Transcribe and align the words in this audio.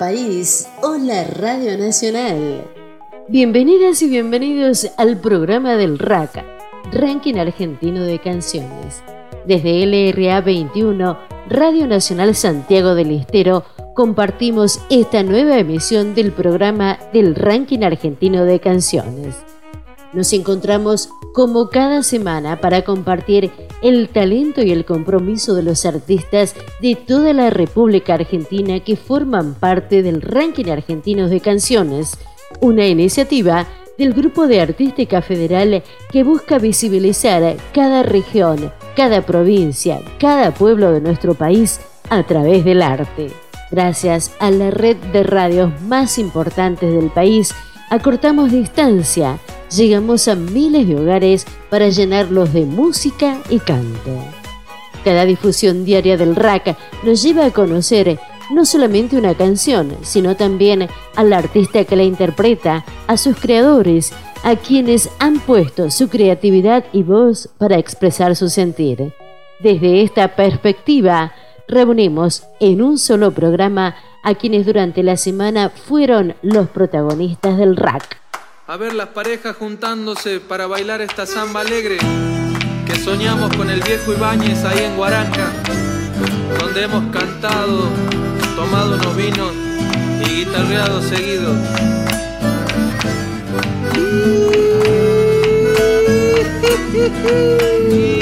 país, 0.00 0.66
hola 0.82 1.24
Radio 1.24 1.76
Nacional. 1.76 2.64
Bienvenidas 3.28 4.00
y 4.00 4.08
bienvenidos 4.08 4.90
al 4.96 5.18
programa 5.18 5.76
del 5.76 5.98
RACA, 5.98 6.42
Ranking 6.90 7.34
Argentino 7.34 8.04
de 8.04 8.18
Canciones. 8.18 9.02
Desde 9.46 9.84
LRA 9.84 10.40
21, 10.40 11.18
Radio 11.50 11.86
Nacional 11.86 12.34
Santiago 12.34 12.94
del 12.94 13.10
Estero, 13.10 13.62
compartimos 13.94 14.80
esta 14.88 15.22
nueva 15.22 15.58
emisión 15.58 16.14
del 16.14 16.32
programa 16.32 16.98
del 17.12 17.34
Ranking 17.34 17.82
Argentino 17.82 18.46
de 18.46 18.58
Canciones. 18.58 19.36
Nos 20.12 20.32
encontramos 20.32 21.08
como 21.32 21.70
cada 21.70 22.02
semana 22.02 22.60
para 22.60 22.82
compartir 22.82 23.52
el 23.80 24.08
talento 24.08 24.60
y 24.62 24.72
el 24.72 24.84
compromiso 24.84 25.54
de 25.54 25.62
los 25.62 25.86
artistas 25.86 26.56
de 26.80 26.96
toda 26.96 27.32
la 27.32 27.50
República 27.50 28.14
Argentina 28.14 28.80
que 28.80 28.96
forman 28.96 29.54
parte 29.54 30.02
del 30.02 30.20
ranking 30.20 30.66
argentino 30.66 31.28
de 31.28 31.40
canciones, 31.40 32.18
una 32.60 32.86
iniciativa 32.86 33.68
del 33.98 34.12
Grupo 34.12 34.48
de 34.48 34.60
Artística 34.60 35.22
Federal 35.22 35.84
que 36.10 36.24
busca 36.24 36.58
visibilizar 36.58 37.56
cada 37.72 38.02
región, 38.02 38.72
cada 38.96 39.24
provincia, 39.24 40.00
cada 40.18 40.52
pueblo 40.52 40.90
de 40.90 41.00
nuestro 41.00 41.34
país 41.34 41.80
a 42.08 42.24
través 42.24 42.64
del 42.64 42.82
arte. 42.82 43.30
Gracias 43.70 44.32
a 44.40 44.50
la 44.50 44.72
red 44.72 44.96
de 45.12 45.22
radios 45.22 45.80
más 45.82 46.18
importantes 46.18 46.92
del 46.92 47.10
país, 47.10 47.54
acortamos 47.90 48.50
distancia 48.50 49.38
llegamos 49.70 50.28
a 50.28 50.34
miles 50.34 50.86
de 50.86 50.96
hogares 50.96 51.46
para 51.68 51.88
llenarlos 51.88 52.52
de 52.52 52.64
música 52.64 53.38
y 53.48 53.58
canto. 53.58 54.10
Cada 55.04 55.24
difusión 55.24 55.84
diaria 55.84 56.16
del 56.16 56.36
rack 56.36 56.76
nos 57.04 57.22
lleva 57.22 57.46
a 57.46 57.50
conocer 57.50 58.18
no 58.50 58.64
solamente 58.64 59.16
una 59.16 59.34
canción, 59.34 59.96
sino 60.02 60.36
también 60.36 60.88
al 61.14 61.32
artista 61.32 61.84
que 61.84 61.96
la 61.96 62.02
interpreta, 62.02 62.84
a 63.06 63.16
sus 63.16 63.36
creadores, 63.36 64.12
a 64.42 64.56
quienes 64.56 65.08
han 65.18 65.38
puesto 65.40 65.90
su 65.90 66.08
creatividad 66.08 66.84
y 66.92 67.02
voz 67.02 67.48
para 67.58 67.78
expresar 67.78 68.34
su 68.36 68.48
sentir. 68.48 69.12
Desde 69.60 70.02
esta 70.02 70.34
perspectiva, 70.34 71.32
reunimos 71.68 72.44
en 72.58 72.82
un 72.82 72.98
solo 72.98 73.30
programa 73.30 73.94
a 74.22 74.34
quienes 74.34 74.66
durante 74.66 75.02
la 75.02 75.16
semana 75.16 75.70
fueron 75.70 76.34
los 76.42 76.68
protagonistas 76.68 77.56
del 77.56 77.76
rack 77.76 78.20
a 78.70 78.76
ver 78.76 78.94
las 78.94 79.08
parejas 79.08 79.56
juntándose 79.56 80.38
para 80.38 80.68
bailar 80.68 81.00
esta 81.00 81.26
samba 81.26 81.62
alegre 81.62 81.98
que 82.86 82.94
soñamos 82.94 83.52
con 83.56 83.68
el 83.68 83.82
viejo 83.82 84.12
Ibáñez 84.12 84.64
ahí 84.64 84.84
en 84.84 84.94
Guaranca, 84.96 85.50
donde 86.60 86.84
hemos 86.84 87.12
cantado, 87.12 87.88
tomado 88.54 88.94
unos 88.94 89.16
vinos 89.16 89.50
y 90.24 90.44
guitarreado 90.44 91.02
seguido. 91.02 91.52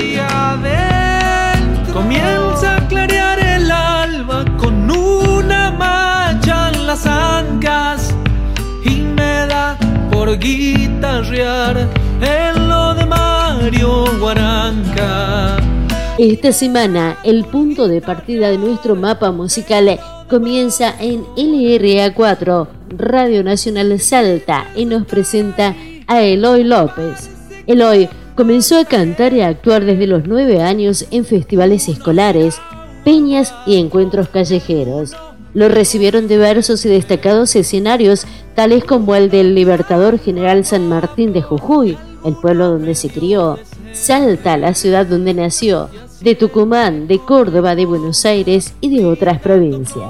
guitarrear 10.37 11.89
en 12.21 12.69
lo 12.69 12.95
de 12.95 13.07
Mario 13.07 14.05
Guaranca. 14.19 15.57
Esta 16.19 16.53
semana, 16.53 17.19
el 17.25 17.45
punto 17.45 17.87
de 17.89 18.01
partida 18.01 18.51
de 18.51 18.59
nuestro 18.59 18.97
mapa 18.97 19.31
musical 19.31 19.99
comienza 20.29 20.95
en 21.01 21.25
LRA4, 21.37 22.69
Radio 22.91 23.45
Nacional 23.45 23.99
Salta, 24.01 24.67
y 24.75 24.85
nos 24.85 25.07
presenta 25.07 25.77
a 26.07 26.23
Eloy 26.23 26.65
López. 26.65 27.31
Eloy 27.67 28.09
comenzó 28.35 28.79
a 28.79 28.85
cantar 28.85 29.33
y 29.33 29.41
a 29.43 29.49
actuar 29.49 29.85
desde 29.85 30.07
los 30.07 30.27
nueve 30.27 30.61
años 30.61 31.07
en 31.11 31.25
festivales 31.25 31.89
escolares, 31.89 32.61
peñas 33.05 33.55
y 33.67 33.77
encuentros 33.77 34.29
callejeros. 34.29 35.15
Lo 35.59 35.69
recibieron 35.69 36.29
diversos 36.29 36.87
y 36.87 36.89
destacados 36.89 37.57
escenarios, 37.57 38.29
tales 38.55 38.85
como 38.85 39.17
el 39.17 39.29
del 39.29 39.57
Libertador 39.57 40.21
General 40.21 40.65
San 40.65 40.89
Martín 40.89 41.33
de 41.33 41.43
Jujuy, 41.43 41.99
el 42.25 42.37
pueblo 42.37 42.69
donde 42.69 42.95
se 42.95 43.09
crió, 43.09 43.59
Salta, 43.93 44.57
la 44.57 44.75
ciudad 44.75 45.05
donde 45.05 45.35
nació, 45.35 45.89
de 46.21 46.37
Tucumán, 46.37 47.09
de 47.09 47.19
Córdoba, 47.19 47.75
de 47.75 47.87
Buenos 47.87 48.25
Aires 48.25 48.73
y 48.81 48.97
de 48.97 49.05
otras 49.05 49.41
provincias. 49.41 50.07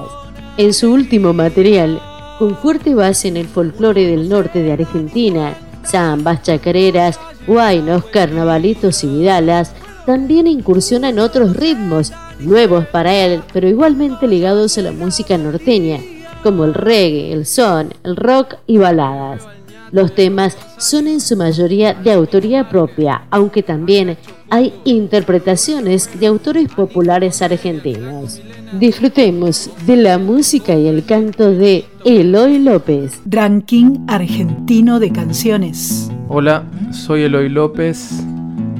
En 0.58 0.74
su 0.74 0.92
último 0.92 1.32
material, 1.32 1.98
con 2.38 2.54
fuerte 2.54 2.94
base 2.94 3.28
en 3.28 3.38
el 3.38 3.48
folclore 3.48 4.06
del 4.06 4.28
norte 4.28 4.62
de 4.62 4.72
Argentina, 4.72 5.56
zambas, 5.82 6.42
chacareras, 6.42 7.18
huaynos, 7.46 8.04
carnavalitos 8.04 9.02
y 9.02 9.06
vidalas, 9.06 9.72
también 10.04 10.46
incursiona 10.46 11.08
en 11.08 11.20
otros 11.20 11.56
ritmos 11.56 12.12
nuevos 12.40 12.86
para 12.86 13.14
él, 13.14 13.42
pero 13.52 13.68
igualmente 13.68 14.26
ligados 14.26 14.78
a 14.78 14.82
la 14.82 14.92
música 14.92 15.36
norteña, 15.38 16.00
como 16.42 16.64
el 16.64 16.74
reggae, 16.74 17.32
el 17.32 17.46
son, 17.46 17.94
el 18.04 18.16
rock 18.16 18.56
y 18.66 18.78
baladas. 18.78 19.42
Los 19.90 20.14
temas 20.14 20.56
son 20.76 21.06
en 21.06 21.20
su 21.20 21.36
mayoría 21.36 21.94
de 21.94 22.12
autoría 22.12 22.68
propia, 22.68 23.22
aunque 23.30 23.62
también 23.62 24.18
hay 24.50 24.74
interpretaciones 24.84 26.10
de 26.20 26.26
autores 26.26 26.68
populares 26.68 27.40
argentinos. 27.40 28.40
Disfrutemos 28.78 29.70
de 29.86 29.96
la 29.96 30.18
música 30.18 30.74
y 30.74 30.88
el 30.88 31.04
canto 31.06 31.50
de 31.50 31.86
Eloy 32.04 32.58
López. 32.58 33.20
Ranking 33.24 34.04
argentino 34.06 35.00
de 35.00 35.10
canciones. 35.10 36.10
Hola, 36.28 36.64
soy 36.92 37.22
Eloy 37.22 37.48
López, 37.48 38.22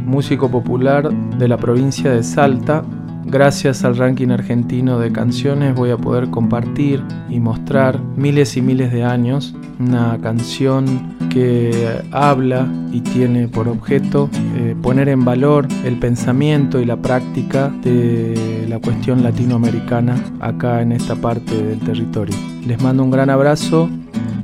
músico 0.04 0.50
popular 0.50 1.10
de 1.10 1.48
la 1.48 1.56
provincia 1.56 2.10
de 2.10 2.22
Salta, 2.22 2.84
Gracias 3.30 3.84
al 3.84 3.94
ranking 3.94 4.30
argentino 4.30 4.98
de 4.98 5.12
canciones 5.12 5.74
voy 5.74 5.90
a 5.90 5.98
poder 5.98 6.30
compartir 6.30 7.04
y 7.28 7.40
mostrar 7.40 8.00
miles 8.16 8.56
y 8.56 8.62
miles 8.62 8.90
de 8.90 9.04
años 9.04 9.54
una 9.78 10.18
canción 10.22 11.18
que 11.28 12.00
habla 12.10 12.66
y 12.90 13.02
tiene 13.02 13.46
por 13.46 13.68
objeto 13.68 14.30
eh, 14.56 14.74
poner 14.82 15.10
en 15.10 15.26
valor 15.26 15.68
el 15.84 15.98
pensamiento 15.98 16.80
y 16.80 16.86
la 16.86 16.96
práctica 16.96 17.68
de 17.82 18.64
la 18.66 18.78
cuestión 18.78 19.22
latinoamericana 19.22 20.16
acá 20.40 20.80
en 20.80 20.92
esta 20.92 21.14
parte 21.14 21.54
del 21.62 21.80
territorio. 21.80 22.34
Les 22.66 22.82
mando 22.82 23.04
un 23.04 23.10
gran 23.10 23.28
abrazo 23.28 23.90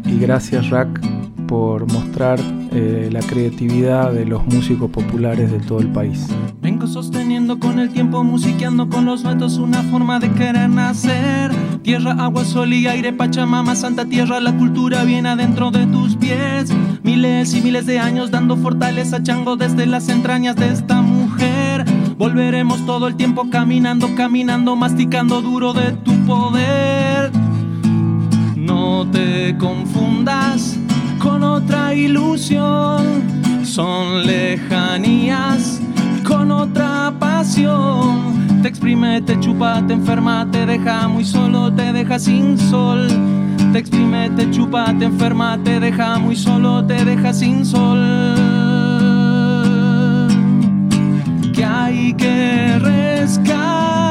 y 0.05 0.19
gracias 0.19 0.69
Rack 0.69 1.24
por 1.47 1.91
mostrar 1.93 2.41
eh, 2.73 3.09
la 3.13 3.21
creatividad 3.21 4.13
de 4.13 4.25
los 4.25 4.45
músicos 4.47 4.91
populares 4.91 5.51
de 5.51 5.59
todo 5.61 5.81
el 5.81 5.89
país. 5.89 6.27
Vengo 6.61 6.87
sosteniendo 6.87 7.59
con 7.59 7.79
el 7.79 7.91
tiempo, 7.91 8.25
musiqueando 8.25 8.89
con 8.89 9.05
los 9.05 9.23
vetos 9.23 9.59
una 9.59 9.83
forma 9.85 10.19
de 10.19 10.31
querer 10.33 10.69
nacer. 10.69 11.53
Tierra, 11.83 12.13
agua, 12.19 12.45
sol 12.45 12.73
y 12.73 12.87
aire, 12.87 13.13
Pachamama, 13.13 13.75
Santa 13.75 14.07
Tierra, 14.07 14.41
la 14.41 14.57
cultura 14.57 15.05
viene 15.05 15.29
adentro 15.29 15.71
de 15.71 15.87
tus 15.87 16.17
pies. 16.17 16.73
Miles 17.03 17.55
y 17.55 17.61
miles 17.61 17.87
de 17.87 17.99
años 17.99 18.31
dando 18.31 18.57
fortaleza, 18.57 19.23
chango 19.23 19.57
desde 19.57 19.87
las 19.87 20.09
entrañas 20.09 20.57
de 20.57 20.69
esta 20.73 21.03
mujer. 21.03 21.85
Volveremos 22.17 22.87
todo 22.87 23.09
el 23.09 23.17
tiempo 23.17 23.51
caminando, 23.51 24.15
caminando, 24.15 24.77
masticando 24.77 25.43
duro 25.43 25.75
de 25.75 25.93
tu 25.93 26.15
poder. 26.25 27.31
No 28.57 29.07
te 29.11 29.57
confundas 29.59 30.79
con 31.25 31.43
otra 31.43 31.95
ilusión, 31.95 33.65
son 33.65 34.27
lejanías 34.27 35.81
con 36.23 36.51
otra 36.51 37.15
pasión. 37.19 38.61
Te 38.63 38.69
exprime, 38.69 39.23
te 39.23 39.41
chupa, 39.41 39.83
te 39.87 39.95
enferma, 39.95 40.47
te 40.53 40.67
deja 40.67 41.09
muy 41.09 41.25
solo, 41.25 41.73
te 41.73 41.93
deja 41.95 42.19
sin 42.19 42.59
sol. 42.59 43.09
Te 43.73 43.79
exprime, 43.79 44.31
te 44.37 44.51
chupa, 44.51 44.95
te 44.99 45.07
enferma, 45.07 45.59
te 45.65 45.81
deja 45.81 46.19
muy 46.19 46.37
solo, 46.37 46.85
te 46.85 47.03
deja 47.05 47.33
sin 47.33 47.65
sol. 47.65 48.01
Que 51.55 51.65
hay 51.65 52.13
que 52.15 52.79
rescatar 52.79 54.05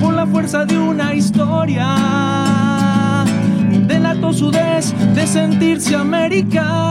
por 0.00 0.14
la 0.14 0.26
fuerza 0.26 0.64
de 0.64 0.78
una 0.78 1.14
historia. 1.14 1.86
Delato 3.86 4.32
su 4.32 4.50
des 4.50 4.94
de 5.14 5.26
sentirse 5.26 5.94
americano 5.96 6.84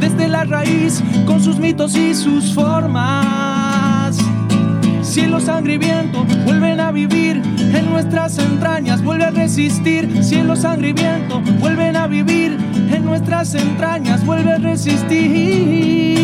desde 0.00 0.28
la 0.28 0.44
raíz 0.44 1.02
con 1.26 1.42
sus 1.42 1.58
mitos 1.58 1.96
y 1.96 2.14
sus 2.14 2.54
formas. 2.54 4.16
Cielo, 5.02 5.40
sangre 5.40 5.74
y 5.74 5.78
viento 5.78 6.24
vuelven 6.44 6.80
a 6.80 6.90
vivir 6.92 7.42
en 7.58 7.90
nuestras 7.90 8.38
entrañas, 8.38 9.02
vuelve 9.02 9.24
a 9.24 9.30
resistir. 9.30 10.22
Cielo, 10.22 10.56
sangre 10.56 10.88
y 10.90 10.92
viento 10.92 11.40
vuelven 11.60 11.96
a 11.96 12.06
vivir 12.06 12.58
en 12.90 13.04
nuestras 13.04 13.54
entrañas, 13.54 14.24
vuelve 14.24 14.52
a 14.52 14.58
resistir. 14.58 16.15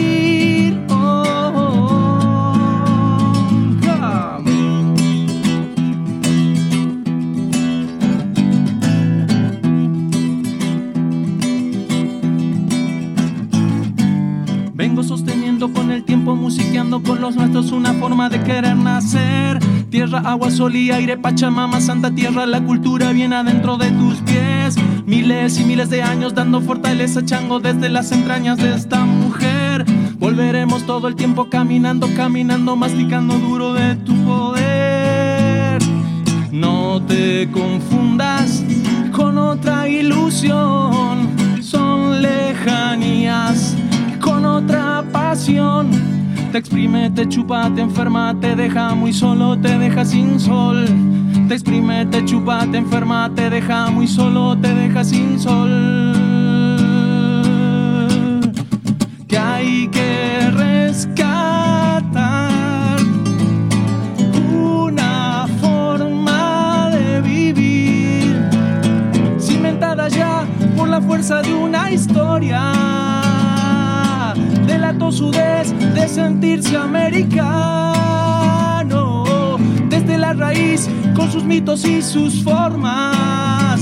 Con 17.04 17.20
los 17.20 17.36
nuestros 17.36 17.72
una 17.72 17.92
forma 17.94 18.28
de 18.28 18.40
querer 18.42 18.76
nacer. 18.76 19.58
Tierra, 19.90 20.20
agua, 20.24 20.50
sol 20.50 20.74
y 20.74 20.90
aire, 20.90 21.16
Pachamama, 21.16 21.80
Santa 21.80 22.10
Tierra, 22.10 22.46
la 22.46 22.62
cultura 22.62 23.12
viene 23.12 23.36
adentro 23.36 23.76
de 23.76 23.90
tus 23.92 24.18
pies. 24.20 24.76
Miles 25.06 25.58
y 25.60 25.64
miles 25.64 25.90
de 25.90 26.02
años 26.02 26.34
dando 26.34 26.60
fortaleza, 26.60 27.24
chango, 27.24 27.60
desde 27.60 27.88
las 27.88 28.12
entrañas 28.12 28.58
de 28.58 28.74
esta 28.74 29.04
mujer. 29.04 29.84
Volveremos 30.18 30.84
todo 30.84 31.08
el 31.08 31.16
tiempo 31.16 31.50
caminando, 31.50 32.08
caminando, 32.16 32.76
masticando 32.76 33.38
duro 33.38 33.74
de 33.74 33.96
tu 33.96 34.14
poder. 34.24 35.82
No 36.50 37.02
te 37.02 37.50
confundas 37.50 38.62
con 39.12 39.36
otra 39.36 39.88
ilusión, 39.88 41.28
son 41.60 42.22
lejanías 42.22 43.76
con 44.20 44.44
otra 44.46 45.04
pasión. 45.12 46.21
Te 46.52 46.58
exprime, 46.58 47.08
te 47.08 47.26
chupa, 47.26 47.70
te 47.74 47.80
enferma, 47.80 48.38
te 48.38 48.54
deja 48.54 48.94
muy 48.94 49.14
solo, 49.14 49.58
te 49.58 49.78
deja 49.78 50.04
sin 50.04 50.38
sol. 50.38 50.84
Te 51.48 51.54
exprime, 51.54 52.04
te 52.04 52.22
chupa, 52.26 52.66
te 52.70 52.76
enferma, 52.76 53.30
te 53.34 53.48
deja 53.48 53.88
muy 53.90 54.06
solo, 54.06 54.54
te 54.58 54.74
deja 54.74 55.02
sin 55.02 55.40
sol. 55.40 56.12
Que 59.26 59.38
hay 59.38 59.88
que 59.88 60.50
rescatar 60.50 62.10
una 64.54 65.46
forma 65.58 66.90
de 66.90 67.22
vivir 67.22 68.46
cimentada 69.40 70.08
ya 70.08 70.44
por 70.76 70.90
la 70.90 71.00
fuerza 71.00 71.40
de 71.40 71.54
una 71.54 71.90
historia. 71.90 73.11
Delató 74.66 75.12
su 75.12 75.30
des 75.30 75.72
de 75.94 76.08
sentirse 76.08 76.76
americano 76.76 78.02
desde 79.88 80.18
la 80.18 80.32
raíz 80.32 80.88
con 81.14 81.30
sus 81.30 81.44
mitos 81.44 81.84
y 81.84 82.02
sus 82.02 82.42
formas. 82.42 83.80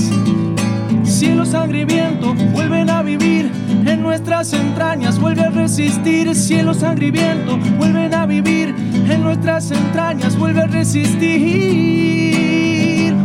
Cielo, 1.03 1.45
sangre 1.45 1.81
y 1.81 1.85
viento 1.85 2.33
vuelven 2.51 2.89
a 2.89 3.01
vivir 3.03 3.51
en 3.85 4.01
nuestras 4.01 4.53
entrañas, 4.53 5.19
vuelve 5.19 5.43
a 5.43 5.49
resistir. 5.49 6.33
Cielo, 6.35 6.73
sangre 6.73 7.07
y 7.07 7.11
viento 7.11 7.57
vuelven 7.77 8.13
a 8.13 8.25
vivir 8.25 8.75
en 9.09 9.21
nuestras 9.23 9.71
entrañas, 9.71 10.37
vuelve 10.37 10.61
a 10.61 10.67
resistir. 10.67 11.31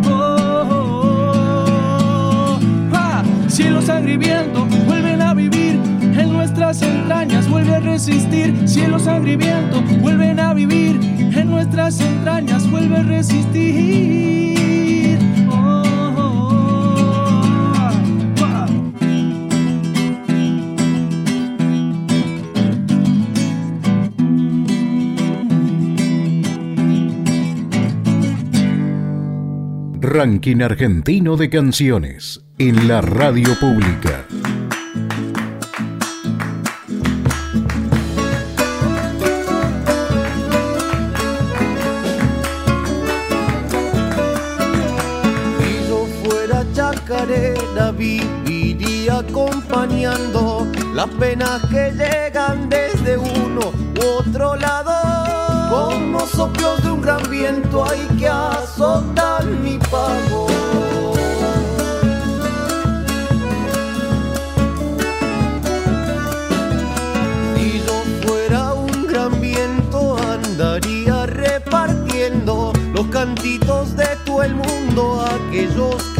Oh, 0.08 0.36
oh, 0.70 1.66
oh. 1.68 2.60
Ah, 2.92 3.22
Cielo, 3.48 3.80
sangre 3.82 4.16
nuestras 6.66 6.94
entrañas, 6.96 7.48
vuelve 7.48 7.76
a 7.76 7.80
resistir. 7.80 8.68
Cielo, 8.68 8.98
sangre 8.98 9.34
y 9.34 9.36
viento 9.36 9.80
vuelven 10.00 10.40
a 10.40 10.52
vivir 10.52 10.98
en 11.32 11.48
nuestras 11.48 12.00
entrañas, 12.00 12.68
vuelve 12.68 12.96
a 12.96 13.02
resistir. 13.04 14.36
Oh. 15.48 15.84
Ranking 30.00 30.62
argentino 30.62 31.36
de 31.36 31.48
canciones 31.48 32.44
en 32.58 32.88
la 32.88 33.02
radio 33.02 33.56
pública. 33.60 34.25
Chacarera 47.26 47.92
viviría 47.92 49.18
acompañando 49.18 50.66
las 50.94 51.08
penas 51.10 51.60
que 51.66 51.92
llegan 51.92 52.68
desde 52.68 53.16
uno 53.18 53.72
u 54.00 54.06
otro 54.20 54.56
lado. 54.56 54.92
Como 55.70 56.20
soplos 56.26 56.82
de 56.82 56.90
un 56.90 57.00
gran 57.00 57.28
viento 57.28 57.84
hay 57.84 58.06
que 58.18 58.28
azotar 58.28 59.44
mi 59.44 59.78
pago. 59.78 60.46
Si 67.54 67.82
yo 67.84 68.26
fuera 68.26 68.72
un 68.74 69.06
gran 69.06 69.40
viento 69.40 70.16
andaría 70.18 71.26
repartiendo 71.26 72.72
los 72.94 73.06
cantitos 73.08 73.96
de 73.96 74.16
todo 74.24 74.42
el 74.42 74.54
mundo 74.54 75.20
a 75.20 75.34
aquellos 75.34 76.15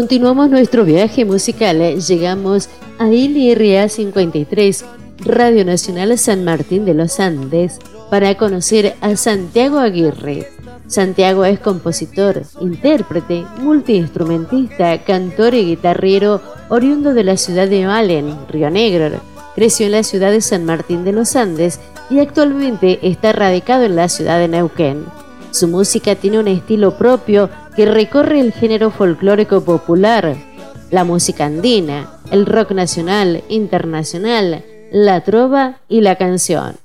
Continuamos 0.00 0.48
nuestro 0.48 0.86
viaje 0.86 1.26
musical. 1.26 1.78
Llegamos 2.00 2.70
a 2.98 3.04
LRA 3.04 3.86
53, 3.86 4.84
Radio 5.26 5.62
Nacional 5.66 6.16
San 6.16 6.42
Martín 6.42 6.86
de 6.86 6.94
los 6.94 7.20
Andes, 7.20 7.78
para 8.08 8.34
conocer 8.38 8.96
a 9.02 9.14
Santiago 9.16 9.78
Aguirre. 9.78 10.48
Santiago 10.86 11.44
es 11.44 11.60
compositor, 11.60 12.44
intérprete, 12.62 13.44
multiinstrumentista, 13.58 15.04
cantor 15.04 15.52
y 15.52 15.66
guitarrero 15.66 16.40
oriundo 16.70 17.12
de 17.12 17.24
la 17.24 17.36
ciudad 17.36 17.68
de 17.68 17.84
Malen, 17.84 18.48
Río 18.48 18.70
Negro. 18.70 19.20
Creció 19.54 19.84
en 19.84 19.92
la 19.92 20.02
ciudad 20.02 20.30
de 20.30 20.40
San 20.40 20.64
Martín 20.64 21.04
de 21.04 21.12
los 21.12 21.36
Andes 21.36 21.78
y 22.08 22.20
actualmente 22.20 23.00
está 23.02 23.32
radicado 23.32 23.84
en 23.84 23.96
la 23.96 24.08
ciudad 24.08 24.38
de 24.38 24.48
Neuquén. 24.48 25.04
Su 25.50 25.66
música 25.66 26.14
tiene 26.14 26.38
un 26.38 26.48
estilo 26.48 26.96
propio 26.96 27.50
que 27.74 27.84
recorre 27.84 28.40
el 28.40 28.52
género 28.52 28.90
folclórico 28.90 29.62
popular, 29.62 30.36
la 30.90 31.04
música 31.04 31.46
andina, 31.46 32.08
el 32.30 32.46
rock 32.46 32.70
nacional, 32.70 33.42
internacional, 33.48 34.64
la 34.92 35.22
trova 35.22 35.78
y 35.88 36.02
la 36.02 36.16
canción. 36.16 36.76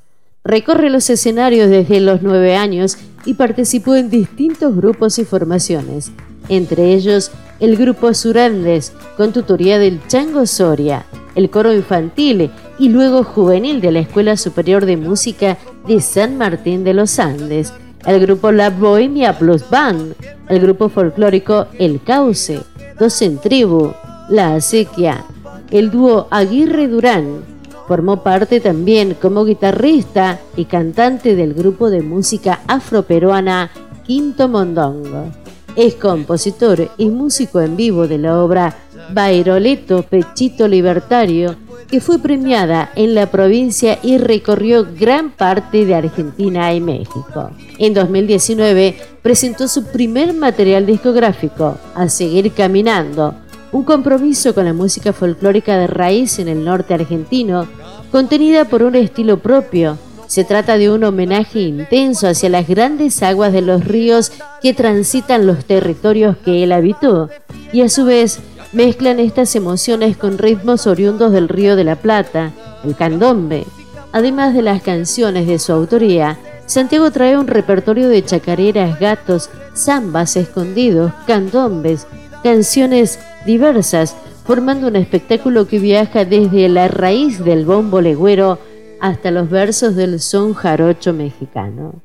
Recorre 0.43 0.89
los 0.89 1.09
escenarios 1.09 1.69
desde 1.69 1.99
los 1.99 2.21
nueve 2.21 2.55
años 2.55 2.97
y 3.25 3.35
participó 3.35 3.95
en 3.95 4.09
distintos 4.09 4.75
grupos 4.75 5.19
y 5.19 5.25
formaciones, 5.25 6.11
entre 6.49 6.93
ellos 6.93 7.31
el 7.59 7.77
grupo 7.77 8.13
Surandes, 8.13 8.93
con 9.15 9.31
tutoría 9.31 9.79
del 9.79 10.05
Chango 10.07 10.45
Soria, 10.45 11.05
el 11.35 11.49
coro 11.49 11.73
infantil 11.73 12.51
y 12.77 12.89
luego 12.89 13.23
juvenil 13.23 13.81
de 13.81 13.91
la 13.91 13.99
Escuela 13.99 14.37
Superior 14.37 14.85
de 14.85 14.97
Música 14.97 15.57
de 15.87 16.01
San 16.01 16.37
Martín 16.37 16.83
de 16.83 16.93
los 16.93 17.19
Andes, 17.19 17.73
el 18.05 18.19
grupo 18.19 18.51
La 18.51 18.69
Bohemia 18.69 19.37
Plus 19.37 19.69
Band, 19.69 20.13
el 20.49 20.59
grupo 20.59 20.89
folclórico 20.89 21.67
El 21.79 22.01
Cauce, 22.03 22.61
Dos 22.99 23.21
en 23.21 23.37
Tribu, 23.39 23.93
La 24.29 24.55
Acequia, 24.55 25.25
el 25.71 25.91
dúo 25.91 26.27
Aguirre 26.29 26.87
Durán. 26.87 27.43
Formó 27.87 28.23
parte 28.23 28.59
también 28.59 29.15
como 29.21 29.45
guitarrista 29.45 30.39
y 30.55 30.65
cantante 30.65 31.35
del 31.35 31.53
grupo 31.53 31.89
de 31.89 32.01
música 32.01 32.61
afroperuana 32.67 33.69
Quinto 34.03 34.47
Mondongo. 34.47 35.31
Es 35.75 35.95
compositor 35.95 36.89
y 36.97 37.09
músico 37.09 37.61
en 37.61 37.75
vivo 37.75 38.07
de 38.07 38.17
la 38.17 38.41
obra 38.41 38.75
Bairoleto 39.11 40.03
Pechito 40.03 40.67
Libertario, 40.67 41.55
que 41.89 42.01
fue 42.01 42.19
premiada 42.19 42.91
en 42.95 43.15
la 43.15 43.31
provincia 43.31 43.99
y 44.01 44.17
recorrió 44.17 44.87
gran 44.97 45.31
parte 45.31 45.85
de 45.85 45.95
Argentina 45.95 46.73
y 46.73 46.81
México. 46.81 47.51
En 47.77 47.93
2019 47.93 48.97
presentó 49.21 49.67
su 49.67 49.85
primer 49.85 50.33
material 50.33 50.85
discográfico, 50.85 51.77
A 51.93 52.09
Seguir 52.09 52.51
Caminando, 52.53 53.35
un 53.71 53.83
compromiso 53.83 54.55
con 54.55 54.65
la 54.65 54.73
música 54.73 55.13
folclórica 55.13 55.77
de 55.77 55.87
raíz 55.87 56.39
en 56.39 56.47
el 56.47 56.63
norte 56.63 56.93
argentino, 56.93 57.67
contenida 58.11 58.65
por 58.65 58.83
un 58.83 58.95
estilo 58.95 59.39
propio. 59.39 59.97
Se 60.27 60.43
trata 60.43 60.77
de 60.77 60.89
un 60.89 61.03
homenaje 61.03 61.59
intenso 61.59 62.27
hacia 62.27 62.49
las 62.49 62.67
grandes 62.67 63.21
aguas 63.21 63.53
de 63.53 63.61
los 63.61 63.85
ríos 63.85 64.31
que 64.61 64.73
transitan 64.73 65.45
los 65.45 65.65
territorios 65.65 66.37
que 66.37 66.63
él 66.63 66.71
habitó 66.71 67.29
y 67.71 67.81
a 67.81 67.89
su 67.89 68.05
vez 68.05 68.39
mezclan 68.75 69.21
estas 69.21 69.55
emociones 69.55 70.17
con 70.17 70.37
ritmos 70.37 70.85
oriundos 70.85 71.31
del 71.31 71.47
Río 71.47 71.77
de 71.77 71.85
la 71.85 71.95
Plata, 71.95 72.51
el 72.83 72.93
candombe. 72.93 73.65
Además 74.11 74.53
de 74.53 74.61
las 74.61 74.81
canciones 74.81 75.47
de 75.47 75.59
su 75.59 75.71
autoría, 75.71 76.37
Santiago 76.65 77.09
trae 77.09 77.37
un 77.37 77.47
repertorio 77.47 78.09
de 78.09 78.25
chacareras, 78.25 78.99
gatos, 78.99 79.49
zambas 79.73 80.35
escondidos, 80.35 81.13
candombes, 81.25 82.05
canciones 82.43 83.17
diversas, 83.45 84.13
formando 84.43 84.89
un 84.89 84.97
espectáculo 84.97 85.67
que 85.67 85.79
viaja 85.79 86.25
desde 86.25 86.67
la 86.67 86.89
raíz 86.89 87.43
del 87.45 87.65
bombo 87.65 88.01
legüero 88.01 88.59
hasta 88.99 89.31
los 89.31 89.49
versos 89.49 89.95
del 89.95 90.19
son 90.19 90.53
jarocho 90.53 91.13
mexicano. 91.13 92.01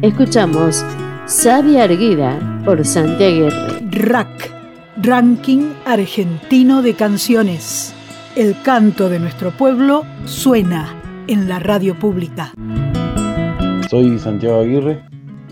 Escuchamos 0.00 0.82
Sabia 1.26 1.84
Erguida 1.84 2.62
por 2.64 2.82
Santiago 2.86 3.48
Rack 3.90 4.63
Ranking 5.04 5.74
Argentino 5.84 6.80
de 6.80 6.94
Canciones. 6.94 7.94
El 8.36 8.56
canto 8.62 9.10
de 9.10 9.18
nuestro 9.18 9.50
pueblo 9.50 10.02
suena 10.24 10.94
en 11.26 11.46
la 11.46 11.58
radio 11.58 11.94
pública. 11.98 12.52
Soy 13.90 14.18
Santiago 14.18 14.60
Aguirre, 14.60 15.04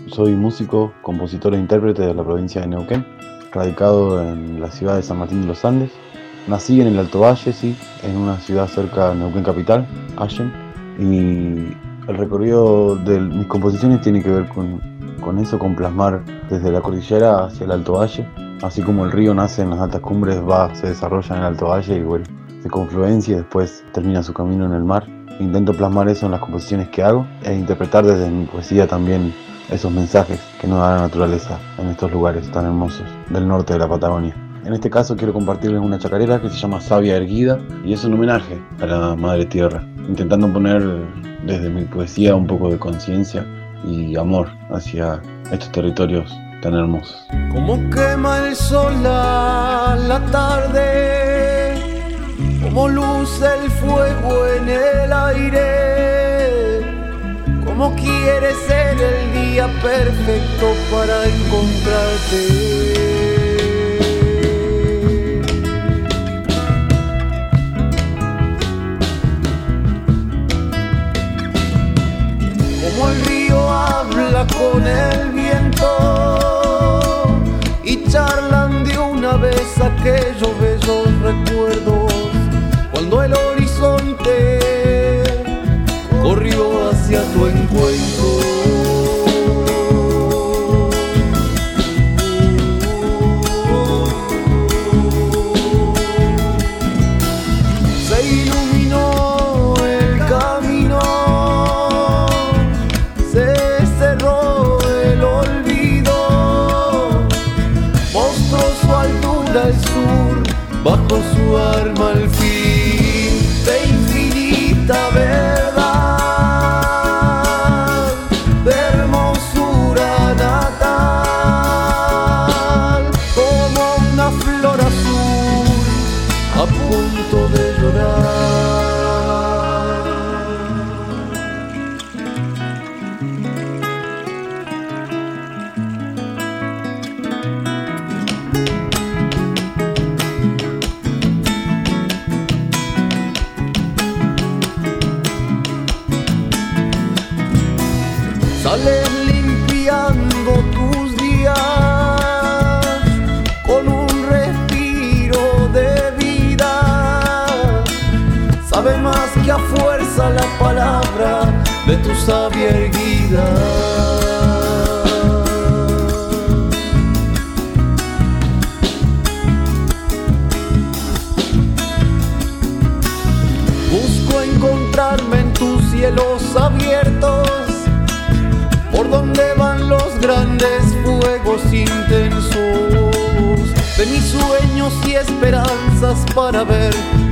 soy 0.07 0.31
músico, 0.31 0.91
compositor 1.03 1.53
e 1.53 1.59
intérprete 1.59 2.01
de 2.01 2.15
la 2.15 2.23
provincia 2.23 2.61
de 2.61 2.67
Neuquén, 2.67 3.05
radicado 3.51 4.27
en 4.27 4.59
la 4.59 4.71
ciudad 4.71 4.95
de 4.95 5.03
San 5.03 5.19
Martín 5.19 5.41
de 5.41 5.47
los 5.49 5.63
Andes. 5.63 5.91
Nací 6.47 6.81
en 6.81 6.87
el 6.87 6.97
Alto 6.97 7.19
Valle, 7.19 7.53
sí, 7.53 7.75
en 8.01 8.17
una 8.17 8.39
ciudad 8.39 8.67
cerca 8.67 9.09
de 9.09 9.17
Neuquén 9.17 9.43
Capital, 9.43 9.85
Allen, 10.17 10.51
y 10.97 12.09
el 12.09 12.17
recorrido 12.17 12.95
de 12.95 13.19
mis 13.19 13.45
composiciones 13.45 14.01
tiene 14.01 14.23
que 14.23 14.31
ver 14.31 14.47
con, 14.47 14.81
con 15.21 15.37
eso, 15.37 15.59
con 15.59 15.75
plasmar 15.75 16.23
desde 16.49 16.71
la 16.71 16.81
cordillera 16.81 17.45
hacia 17.45 17.65
el 17.65 17.71
Alto 17.71 17.93
Valle 17.93 18.25
Así 18.63 18.81
como 18.81 19.03
el 19.03 19.11
río 19.11 19.33
nace 19.33 19.61
en 19.61 19.71
las 19.71 19.79
altas 19.81 19.99
cumbres, 19.99 20.39
va, 20.41 20.73
se 20.73 20.87
desarrolla 20.87 21.35
en 21.35 21.41
el 21.41 21.47
Alto 21.47 21.67
Valle 21.67 21.97
y 21.97 22.01
bueno, 22.01 22.23
se 22.61 22.69
confluencia 22.69 23.33
y 23.33 23.37
después 23.39 23.83
termina 23.91 24.23
su 24.23 24.33
camino 24.33 24.65
en 24.65 24.71
el 24.71 24.85
mar. 24.85 25.05
Intento 25.41 25.73
plasmar 25.73 26.07
eso 26.07 26.27
en 26.27 26.31
las 26.31 26.39
composiciones 26.39 26.87
que 26.87 27.03
hago 27.03 27.27
e 27.43 27.53
interpretar 27.53 28.05
desde 28.05 28.29
mi 28.29 28.45
poesía 28.45 28.87
también 28.87 29.33
esos 29.69 29.91
mensajes 29.91 30.39
que 30.61 30.67
nos 30.67 30.79
da 30.79 30.95
la 30.95 31.01
naturaleza 31.01 31.59
en 31.77 31.89
estos 31.89 32.09
lugares 32.13 32.49
tan 32.51 32.63
hermosos 32.63 33.05
del 33.29 33.45
norte 33.49 33.73
de 33.73 33.79
la 33.79 33.89
Patagonia. 33.89 34.33
En 34.63 34.71
este 34.71 34.89
caso 34.89 35.17
quiero 35.17 35.33
compartirles 35.33 35.81
una 35.81 35.99
chacarera 35.99 36.41
que 36.41 36.49
se 36.49 36.55
llama 36.55 36.79
Sabia 36.79 37.17
Erguida 37.17 37.59
y 37.83 37.91
es 37.91 38.05
un 38.05 38.13
homenaje 38.13 38.61
a 38.79 38.85
la 38.85 39.15
Madre 39.17 39.45
Tierra, 39.45 39.83
intentando 40.07 40.47
poner 40.47 40.81
desde 41.45 41.69
mi 41.69 41.83
poesía 41.83 42.33
un 42.33 42.47
poco 42.47 42.69
de 42.69 42.79
conciencia 42.79 43.45
y 43.85 44.15
amor 44.15 44.47
hacia 44.69 45.21
estos 45.51 45.69
territorios 45.73 46.33
tan 46.63 46.75
hermosos. 46.75 47.27
Como 47.51 47.89
quema 47.89 48.47
el 48.47 48.55
sol 48.55 48.95
a 49.05 49.97
la 50.07 50.19
tarde, 50.31 51.75
como 52.63 52.87
luce 52.87 53.45
el 53.61 53.69
fuego 53.69 54.47
en 54.47 54.69
el 54.69 55.11
aire, 55.11 56.81
como 57.65 57.93
quiere 57.95 58.53
ser 58.65 58.97
el 58.97 59.33
día 59.33 59.67
perfecto 59.81 60.73
para 60.89 61.25
encontrarte. 61.25 62.41
Como 72.83 73.09
el 73.09 73.25
río 73.25 73.59
habla 73.69 74.47
con 74.57 74.87
el 74.87 75.31
viento 75.31 76.22
vez 79.43 79.77
aquellos 79.81 80.57
bellos 80.61 81.21
recuerdos 81.21 82.13
cuando 82.93 83.23
el 83.23 83.33
horizonte 83.33 84.59
corrió 86.21 86.89
hacia 86.89 87.21
tu 87.33 87.47
encuentro. 87.47 88.32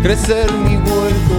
Crecer 0.01 0.51
mi 0.53 0.77
huerto. 0.77 1.35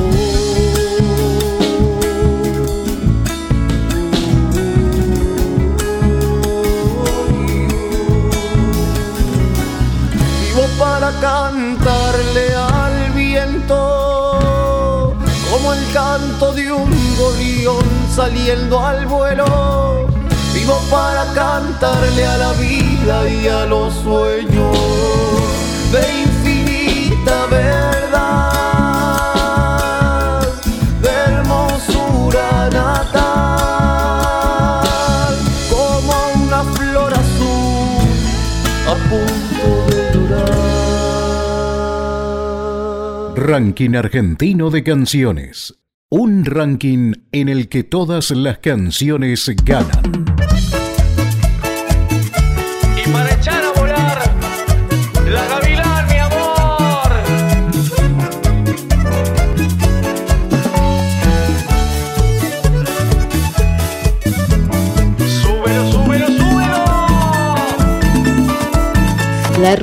Vivo 10.40 10.66
para 10.78 11.10
cantarle 11.20 12.54
al 12.54 13.12
viento 13.12 13.72
como 15.50 15.72
el 15.74 15.92
canto 15.92 16.52
de 16.52 16.72
un 16.72 17.16
gorrión 17.16 17.84
saliendo 18.14 18.80
al 18.80 19.06
vuelo 19.06 20.12
Vivo 20.54 20.78
para 20.90 21.24
cantarle 21.32 22.26
a 22.26 22.36
la 22.36 22.52
vida 22.52 23.28
y 23.28 23.48
a 23.48 23.64
los 23.64 23.94
sueños 23.94 24.76
de 25.90 26.22
infinita 26.22 27.46
verdad, 27.50 27.81
Ranking 43.42 43.96
Argentino 43.96 44.70
de 44.70 44.84
Canciones. 44.84 45.74
Un 46.10 46.44
ranking 46.44 47.14
en 47.32 47.48
el 47.48 47.68
que 47.68 47.82
todas 47.82 48.30
las 48.30 48.58
canciones 48.58 49.50
ganan. 49.64 50.31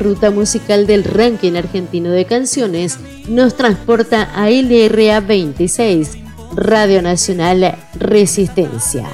Ruta 0.10 0.32
musical 0.32 0.88
del 0.88 1.04
ranking 1.04 1.54
argentino 1.54 2.10
de 2.10 2.26
canciones 2.26 2.98
nos 3.28 3.56
transporta 3.56 4.24
a 4.34 4.50
LRA 4.50 5.20
26, 5.20 6.18
Radio 6.56 7.04
Nacional 7.04 7.76
Resistencia. 7.94 9.08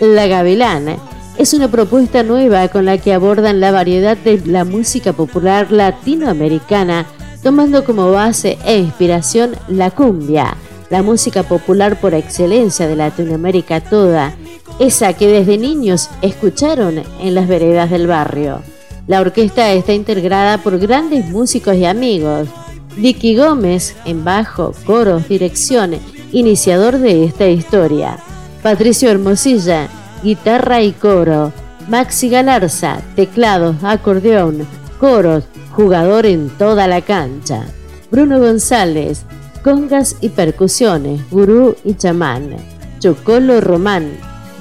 La 0.00 0.28
Gavilán 0.28 0.98
es 1.36 1.52
una 1.52 1.68
propuesta 1.68 2.22
nueva 2.22 2.68
con 2.68 2.84
la 2.84 2.96
que 2.96 3.12
abordan 3.12 3.58
la 3.58 3.72
variedad 3.72 4.16
de 4.16 4.40
la 4.46 4.64
música 4.64 5.12
popular 5.12 5.72
latinoamericana, 5.72 7.06
tomando 7.42 7.84
como 7.84 8.12
base 8.12 8.56
e 8.64 8.78
inspiración 8.78 9.56
la 9.66 9.90
cumbia, 9.90 10.56
la 10.90 11.02
música 11.02 11.42
popular 11.42 12.00
por 12.00 12.14
excelencia 12.14 12.86
de 12.86 12.94
Latinoamérica 12.94 13.80
toda, 13.80 14.32
esa 14.78 15.12
que 15.12 15.26
desde 15.26 15.58
niños 15.58 16.08
escucharon 16.22 17.02
en 17.20 17.34
las 17.34 17.48
veredas 17.48 17.90
del 17.90 18.06
barrio. 18.06 18.62
La 19.06 19.20
orquesta 19.20 19.72
está 19.72 19.92
integrada 19.92 20.58
por 20.58 20.78
grandes 20.78 21.26
músicos 21.26 21.76
y 21.76 21.84
amigos. 21.84 22.48
Vicky 22.96 23.36
Gómez 23.36 23.94
en 24.04 24.24
bajo, 24.24 24.72
coros, 24.84 25.28
dirección, 25.28 25.94
iniciador 26.32 26.98
de 26.98 27.24
esta 27.24 27.46
historia. 27.46 28.18
Patricio 28.64 29.08
Hermosilla, 29.08 29.88
guitarra 30.24 30.82
y 30.82 30.90
coro. 30.90 31.52
Maxi 31.88 32.28
Galarza, 32.28 33.00
teclados, 33.14 33.76
acordeón, 33.84 34.66
coros, 34.98 35.44
jugador 35.70 36.26
en 36.26 36.48
toda 36.48 36.88
la 36.88 37.00
cancha. 37.00 37.64
Bruno 38.10 38.40
González, 38.40 39.22
congas 39.62 40.16
y 40.20 40.30
percusiones, 40.30 41.30
gurú 41.30 41.76
y 41.84 41.94
chamán. 41.94 42.56
Chocolo 42.98 43.60
Román, 43.60 44.16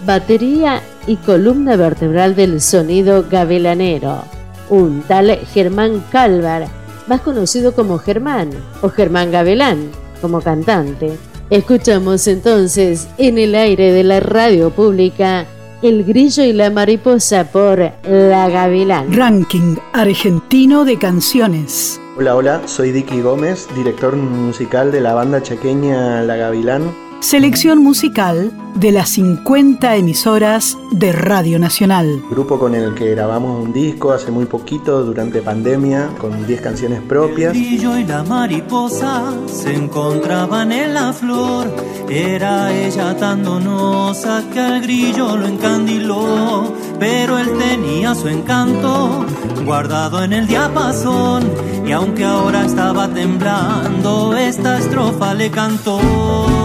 batería 0.06 0.84
y 1.08 1.16
columna 1.16 1.78
vertebral 1.78 2.36
del 2.36 2.62
sonido 2.62 3.26
gavilanero. 3.28 4.35
Un 4.70 5.04
tal 5.04 5.38
Germán 5.54 6.04
Calvar, 6.12 6.68
más 7.08 7.22
conocido 7.22 7.74
como 7.74 7.98
Germán 8.00 8.50
o 8.82 8.90
Germán 8.90 9.32
Gavilán 9.32 9.90
como 10.22 10.42
cantante. 10.42 11.18
Escuchamos 11.50 12.28
entonces 12.28 13.08
en 13.20 13.38
el 13.38 13.54
aire 13.54 13.92
de 13.92 14.04
la 14.04 14.20
radio 14.20 14.72
pública 14.72 15.46
El 15.84 16.04
grillo 16.04 16.44
y 16.44 16.54
la 16.54 16.72
mariposa 16.72 17.52
por 17.52 17.78
La 17.78 18.50
Gavilán. 18.50 19.14
Ranking 19.14 19.76
argentino 19.94 20.86
de 20.86 20.98
canciones. 20.98 22.02
Hola, 22.18 22.36
hola, 22.36 22.62
soy 22.66 22.92
Dicky 22.92 23.22
Gómez, 23.22 23.68
director 23.76 24.16
musical 24.16 24.92
de 24.92 25.02
la 25.02 25.14
banda 25.14 25.44
chaqueña 25.44 26.24
La 26.24 26.38
Gavilán. 26.38 27.05
Selección 27.22 27.80
musical 27.80 28.52
de 28.76 28.92
las 28.92 29.10
50 29.10 29.96
emisoras 29.96 30.78
de 30.92 31.12
Radio 31.12 31.58
Nacional. 31.58 32.22
Grupo 32.30 32.60
con 32.60 32.76
el 32.76 32.94
que 32.94 33.12
grabamos 33.12 33.64
un 33.64 33.74
disco 33.74 34.12
hace 34.12 34.30
muy 34.32 34.46
poquito, 34.46 35.04
durante 35.04 35.42
pandemia, 35.42 36.10
con 36.20 36.46
10 36.46 36.62
canciones 36.62 37.02
propias. 37.02 37.56
El 37.56 37.64
grillo 37.66 37.98
y 37.98 38.04
la 38.04 38.24
mariposa 38.24 39.34
se 39.48 39.74
encontraban 39.74 40.72
en 40.72 40.94
la 40.94 41.14
flor. 41.14 41.74
Era 42.10 42.72
ella 42.72 43.18
tan 43.18 43.44
donosa 43.44 44.44
que 44.54 44.60
al 44.60 44.82
grillo 44.82 45.36
lo 45.36 45.48
encandiló. 45.48 46.74
Pero 47.00 47.40
él 47.40 47.50
tenía 47.58 48.14
su 48.14 48.28
encanto 48.28 49.26
guardado 49.66 50.24
en 50.24 50.34
el 50.34 50.48
diapasón. 50.48 51.50
Y 51.86 51.92
aunque 51.92 52.24
ahora 52.24 52.66
estaba 52.66 53.08
temblando, 53.08 54.36
esta 54.38 54.78
estrofa 54.78 55.34
le 55.34 55.50
cantó. 55.50 56.65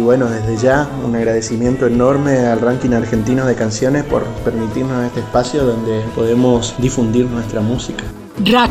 Y 0.00 0.02
bueno, 0.02 0.30
desde 0.30 0.56
ya 0.56 0.88
un 1.04 1.14
agradecimiento 1.14 1.86
enorme 1.86 2.46
al 2.46 2.58
ranking 2.58 2.92
argentino 2.92 3.44
de 3.44 3.54
canciones 3.54 4.02
por 4.02 4.24
permitirnos 4.46 5.04
este 5.04 5.20
espacio 5.20 5.62
donde 5.62 6.00
podemos 6.14 6.74
difundir 6.78 7.26
nuestra 7.26 7.60
música. 7.60 8.04
Rack. 8.46 8.70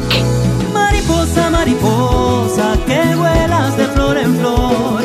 Mariposa, 0.73 1.51
mariposa, 1.51 2.73
que 2.87 3.15
vuelas 3.15 3.77
de 3.77 3.85
flor 3.89 4.17
en 4.17 4.35
flor. 4.37 5.01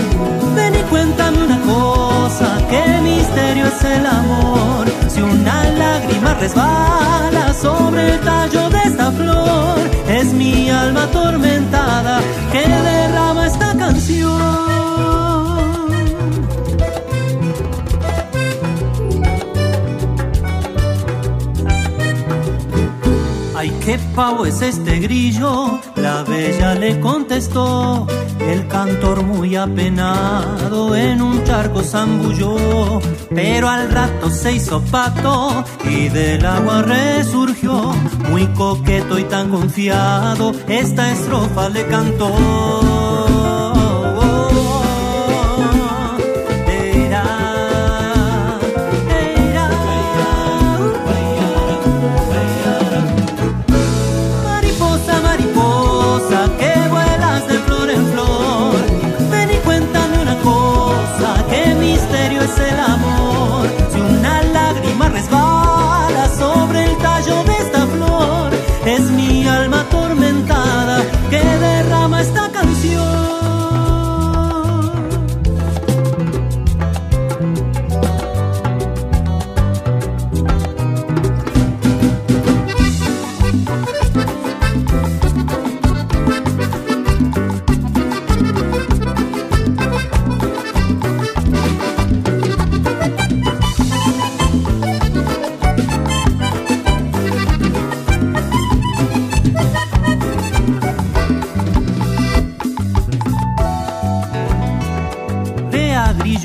Ven 0.57 0.75
y 0.75 0.83
cuéntame 0.85 1.45
una 1.45 1.61
cosa, 1.61 2.59
qué 2.71 3.03
misterio 3.03 3.67
es 3.67 3.85
el 3.85 4.07
amor. 4.07 4.87
Si 5.11 5.21
una 5.21 5.71
lágrima 5.73 6.33
resbala 6.41 7.53
sobre 7.53 8.15
el 8.15 8.21
tallo 8.21 8.71
de 8.71 8.79
esta 8.79 9.13
flor, 9.13 9.79
es 10.09 10.33
mi 10.33 10.71
alma 10.71 11.03
atormentada 11.03 12.23
que 12.51 12.67
derrama 12.67 13.47
esta 13.47 13.77
canción. 13.77 15.34
Qué 23.85 23.99
pavo 24.15 24.47
es 24.47 24.63
este 24.63 24.99
grillo, 24.99 25.79
la 25.97 26.23
bella 26.23 26.75
le 26.75 26.99
contestó. 27.01 28.07
El 28.41 28.67
cantor 28.69 29.23
muy 29.23 29.57
apenado 29.57 30.95
en 30.95 31.23
un 31.23 31.45
charco 31.45 31.83
zambulló, 31.83 33.01
pero 33.35 33.69
al 33.69 33.91
rato 33.91 34.31
se 34.31 34.53
hizo 34.53 34.83
pato 34.83 35.65
y 35.85 36.09
del 36.09 36.45
agua 36.45 36.83
resurgió. 36.83 37.95
Muy 38.31 38.47
coqueto 38.49 39.19
y 39.19 39.25
tan 39.25 39.51
confiado, 39.51 40.53
esta 40.69 41.13
estrofa 41.13 41.69
le 41.69 41.87
cantó. 41.87 42.94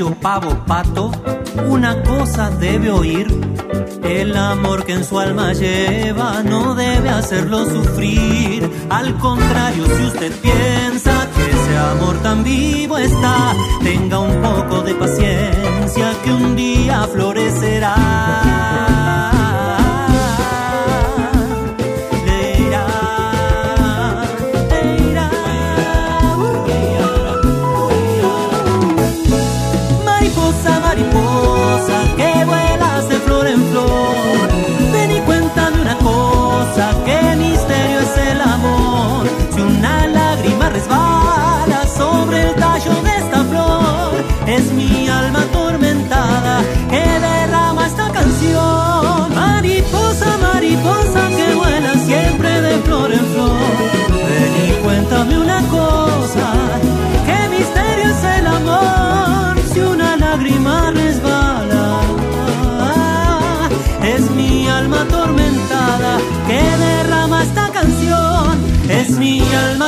Pavo, 0.07 0.55
pato, 0.65 1.11
una 1.67 2.01
cosa 2.03 2.49
debe 2.51 2.89
oír. 2.89 3.27
El 4.01 4.33
amor 4.37 4.85
que 4.85 4.93
en 4.93 5.03
su 5.03 5.19
alma 5.19 5.51
lleva 5.51 6.41
no 6.41 6.73
debe 6.73 7.09
hacerlo 7.09 7.65
sufrir. 7.65 8.69
Al 8.89 9.17
contrario, 9.17 9.85
si 9.85 10.03
usted 10.05 10.31
piensa 10.39 11.27
que 11.35 11.49
ese 11.51 11.77
amor 11.77 12.15
tan 12.23 12.45
vivo 12.45 12.97
está, 12.97 13.53
tenga 13.83 14.19
un 14.19 14.41
poco 14.41 14.83
de 14.83 14.95
paciencia 14.95 16.13
que 16.23 16.31
un 16.31 16.55
día 16.55 17.05
florece 17.11 17.81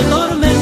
la 0.03 0.09
tormenta. 0.09 0.61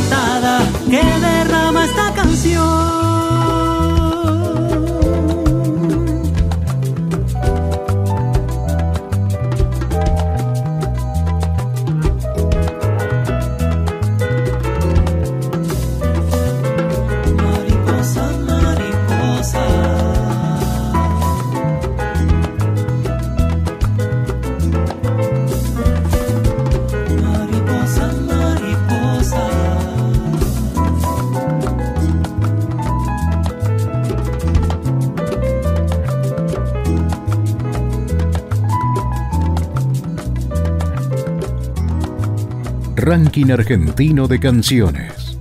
Ranking 43.10 43.50
Argentino 43.50 44.28
de 44.28 44.39
Canciones. 44.39 45.36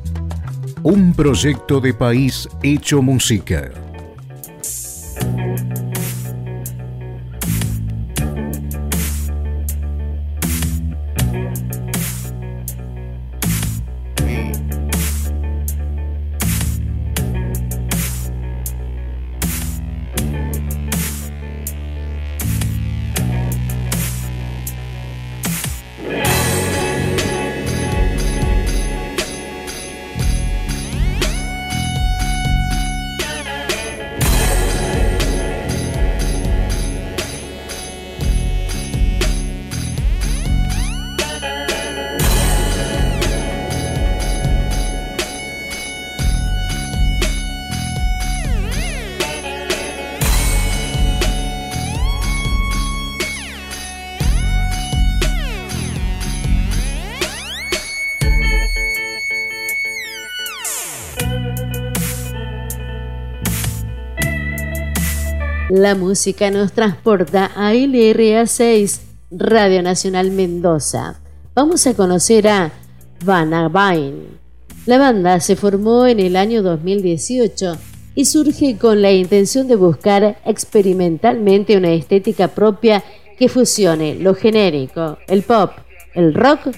Un 0.82 1.12
proyecto 1.12 1.80
de 1.80 1.92
país 1.92 2.48
hecho 2.62 3.02
música. 3.02 3.77
La 65.88 65.94
música 65.94 66.50
nos 66.50 66.72
transporta 66.74 67.50
a 67.56 67.72
LRA 67.72 68.46
6, 68.46 69.00
Radio 69.30 69.82
Nacional 69.82 70.30
Mendoza. 70.30 71.18
Vamos 71.54 71.86
a 71.86 71.94
conocer 71.94 72.46
a 72.46 72.70
Vanabain. 73.24 74.38
La 74.84 74.98
banda 74.98 75.40
se 75.40 75.56
formó 75.56 76.06
en 76.06 76.20
el 76.20 76.36
año 76.36 76.62
2018 76.62 77.78
y 78.14 78.26
surge 78.26 78.76
con 78.76 79.00
la 79.00 79.12
intención 79.12 79.66
de 79.66 79.76
buscar 79.76 80.36
experimentalmente 80.44 81.78
una 81.78 81.94
estética 81.94 82.48
propia 82.48 83.02
que 83.38 83.48
fusione 83.48 84.14
lo 84.16 84.34
genérico, 84.34 85.16
el 85.26 85.42
pop, 85.42 85.70
el 86.14 86.34
rock 86.34 86.68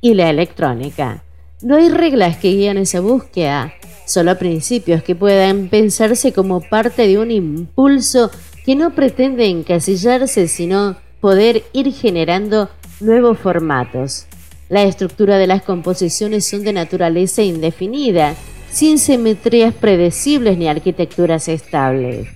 y 0.00 0.14
la 0.14 0.28
electrónica. 0.28 1.22
No 1.62 1.76
hay 1.76 1.88
reglas 1.88 2.36
que 2.38 2.50
guían 2.50 2.78
esa 2.78 2.98
búsqueda, 2.98 3.74
solo 4.10 4.36
principios 4.38 5.02
que 5.02 5.14
puedan 5.14 5.68
pensarse 5.68 6.32
como 6.32 6.60
parte 6.60 7.06
de 7.06 7.18
un 7.18 7.30
impulso 7.30 8.30
que 8.64 8.74
no 8.74 8.94
pretende 8.94 9.46
encasillarse, 9.46 10.48
sino 10.48 10.96
poder 11.20 11.62
ir 11.72 11.92
generando 11.92 12.68
nuevos 13.00 13.38
formatos. 13.38 14.26
La 14.68 14.82
estructura 14.82 15.38
de 15.38 15.46
las 15.46 15.62
composiciones 15.62 16.46
son 16.46 16.64
de 16.64 16.72
naturaleza 16.72 17.42
indefinida, 17.42 18.34
sin 18.70 18.98
simetrías 18.98 19.74
predecibles 19.74 20.56
ni 20.58 20.68
arquitecturas 20.68 21.48
estables. 21.48 22.28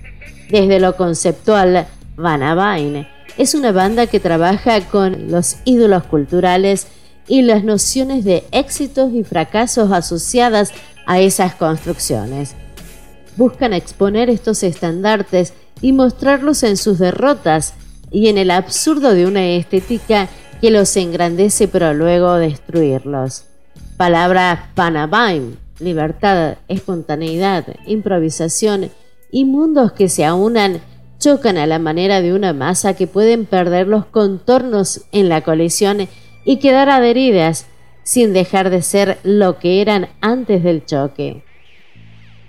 Desde 0.50 0.80
lo 0.80 0.96
conceptual, 0.96 1.86
Van 2.16 3.06
es 3.36 3.54
una 3.54 3.72
banda 3.72 4.06
que 4.06 4.20
trabaja 4.20 4.80
con 4.82 5.30
los 5.30 5.56
ídolos 5.64 6.04
culturales 6.04 6.86
y 7.26 7.42
las 7.42 7.64
nociones 7.64 8.24
de 8.24 8.44
éxitos 8.52 9.12
y 9.12 9.24
fracasos 9.24 9.90
asociadas 9.92 10.72
a 11.06 11.20
esas 11.20 11.54
construcciones. 11.54 12.54
Buscan 13.36 13.72
exponer 13.72 14.30
estos 14.30 14.62
estandartes 14.62 15.52
y 15.80 15.92
mostrarlos 15.92 16.62
en 16.62 16.76
sus 16.76 16.98
derrotas 16.98 17.74
y 18.10 18.28
en 18.28 18.38
el 18.38 18.50
absurdo 18.50 19.12
de 19.12 19.26
una 19.26 19.46
estética 19.46 20.28
que 20.60 20.70
los 20.70 20.96
engrandece 20.96 21.68
pero 21.68 21.94
luego 21.94 22.34
destruirlos. 22.36 23.44
Palabra 23.96 24.70
Panabaim, 24.74 25.56
libertad, 25.78 26.58
espontaneidad, 26.68 27.66
improvisación 27.86 28.90
y 29.30 29.44
mundos 29.44 29.92
que 29.92 30.08
se 30.08 30.24
aunan 30.24 30.80
chocan 31.18 31.56
a 31.56 31.66
la 31.66 31.78
manera 31.78 32.20
de 32.20 32.34
una 32.34 32.52
masa 32.52 32.94
que 32.94 33.06
pueden 33.06 33.46
perder 33.46 33.88
los 33.88 34.06
contornos 34.06 35.02
en 35.10 35.28
la 35.28 35.40
colisión 35.42 36.08
y 36.44 36.58
quedar 36.58 36.88
adheridas 36.88 37.66
sin 38.04 38.32
dejar 38.32 38.70
de 38.70 38.82
ser 38.82 39.18
lo 39.24 39.58
que 39.58 39.80
eran 39.80 40.08
antes 40.20 40.62
del 40.62 40.86
choque. 40.86 41.42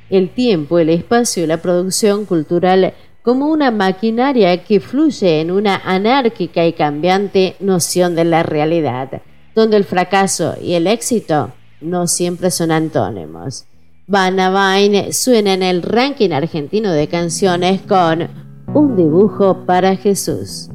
El 0.09 0.29
tiempo, 0.29 0.77
el 0.77 0.89
espacio 0.89 1.43
y 1.43 1.47
la 1.47 1.61
producción 1.61 2.25
cultural 2.25 2.93
como 3.23 3.47
una 3.47 3.71
maquinaria 3.71 4.63
que 4.63 4.79
fluye 4.79 5.41
en 5.41 5.49
una 5.49 5.77
anárquica 5.77 6.63
y 6.67 6.73
cambiante 6.73 7.55
noción 7.59 8.13
de 8.13 8.23
la 8.23 8.43
realidad, 8.43 9.23
donde 9.55 9.77
el 9.77 9.83
fracaso 9.83 10.55
y 10.61 10.73
el 10.73 10.85
éxito 10.85 11.51
no 11.81 12.05
siempre 12.05 12.51
son 12.51 12.69
antónimos. 12.69 13.65
Van 14.07 14.35
Vine 14.35 15.11
suena 15.11 15.53
en 15.53 15.63
el 15.63 15.81
ranking 15.81 16.29
argentino 16.31 16.91
de 16.91 17.07
canciones 17.07 17.81
con 17.81 18.29
Un 18.75 18.95
dibujo 18.95 19.65
para 19.65 19.95
Jesús. 19.95 20.69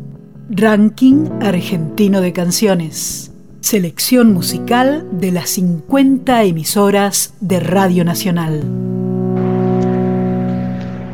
Ranking 0.49 1.29
argentino 1.41 2.21
de 2.21 2.33
canciones. 2.33 3.30
Selección 3.61 4.33
musical 4.33 5.07
de 5.13 5.33
las 5.33 5.51
50 5.51 6.45
emisoras 6.45 7.35
de 7.41 7.61
Radio 7.61 8.07
Nacional. 8.07 8.63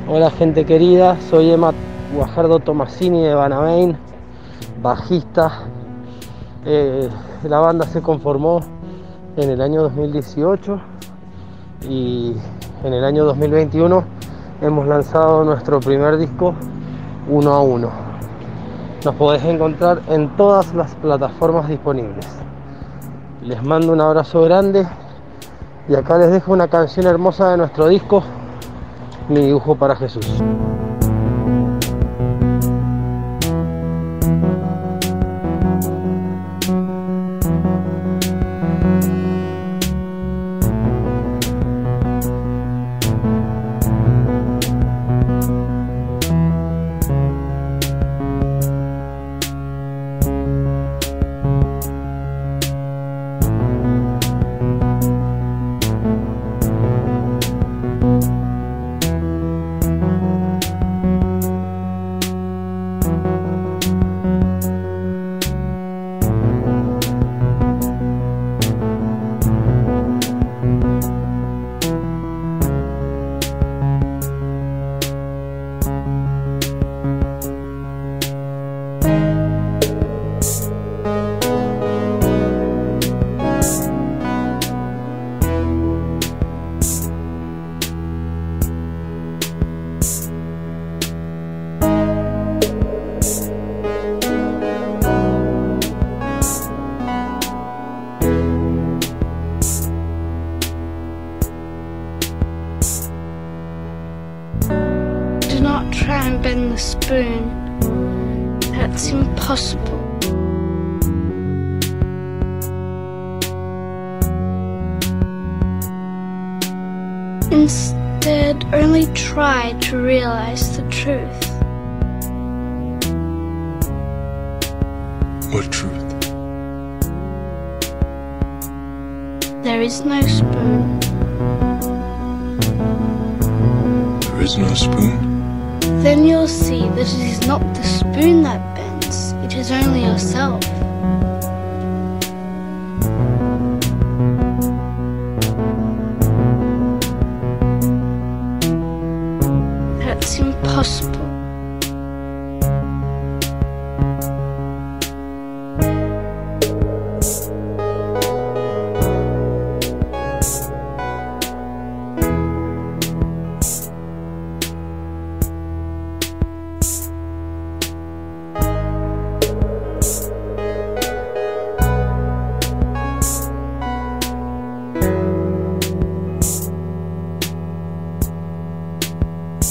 Hola 0.08 0.30
gente 0.30 0.64
querida, 0.64 1.18
soy 1.28 1.50
Emma 1.50 1.74
Guajardo 2.14 2.60
Tomasini 2.60 3.24
de 3.24 3.34
Banamein, 3.34 3.96
bajista. 4.80 5.64
Eh, 6.64 7.08
la 7.42 7.58
banda 7.58 7.84
se 7.84 8.00
conformó 8.00 8.60
en 9.36 9.50
el 9.50 9.60
año 9.60 9.82
2018 9.82 10.80
y 11.90 12.32
en 12.84 12.92
el 12.92 13.04
año 13.04 13.24
2021 13.24 14.04
hemos 14.62 14.86
lanzado 14.86 15.44
nuestro 15.44 15.80
primer 15.80 16.16
disco 16.16 16.54
uno 17.28 17.52
a 17.52 17.60
uno. 17.60 18.05
Nos 19.06 19.14
podés 19.14 19.44
encontrar 19.44 20.02
en 20.08 20.36
todas 20.36 20.74
las 20.74 20.92
plataformas 20.96 21.68
disponibles. 21.68 22.26
Les 23.40 23.62
mando 23.62 23.92
un 23.92 24.00
abrazo 24.00 24.42
grande 24.42 24.84
y 25.88 25.94
acá 25.94 26.18
les 26.18 26.32
dejo 26.32 26.52
una 26.52 26.66
canción 26.66 27.06
hermosa 27.06 27.52
de 27.52 27.58
nuestro 27.58 27.86
disco, 27.86 28.24
Mi 29.28 29.42
dibujo 29.42 29.76
para 29.76 29.94
Jesús. 29.94 30.26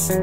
Una 0.07 0.17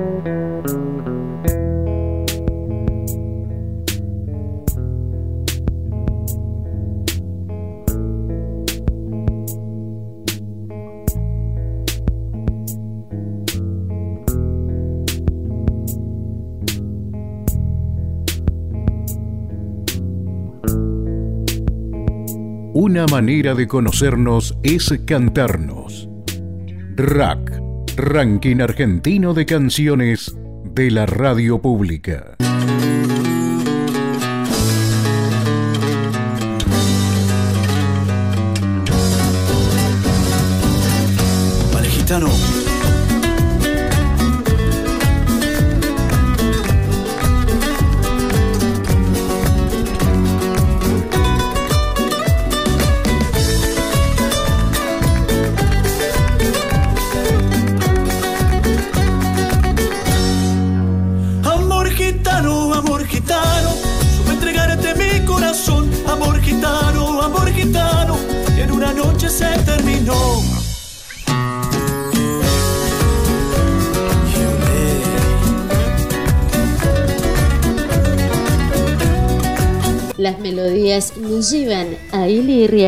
manera 23.10 23.54
de 23.54 23.66
conocernos 23.66 24.56
es 24.62 24.94
cantarnos. 25.04 26.08
Ranking 27.96 28.60
Argentino 28.60 29.34
de 29.34 29.44
Canciones 29.44 30.34
de 30.64 30.90
la 30.90 31.04
Radio 31.04 31.60
Pública. 31.60 32.31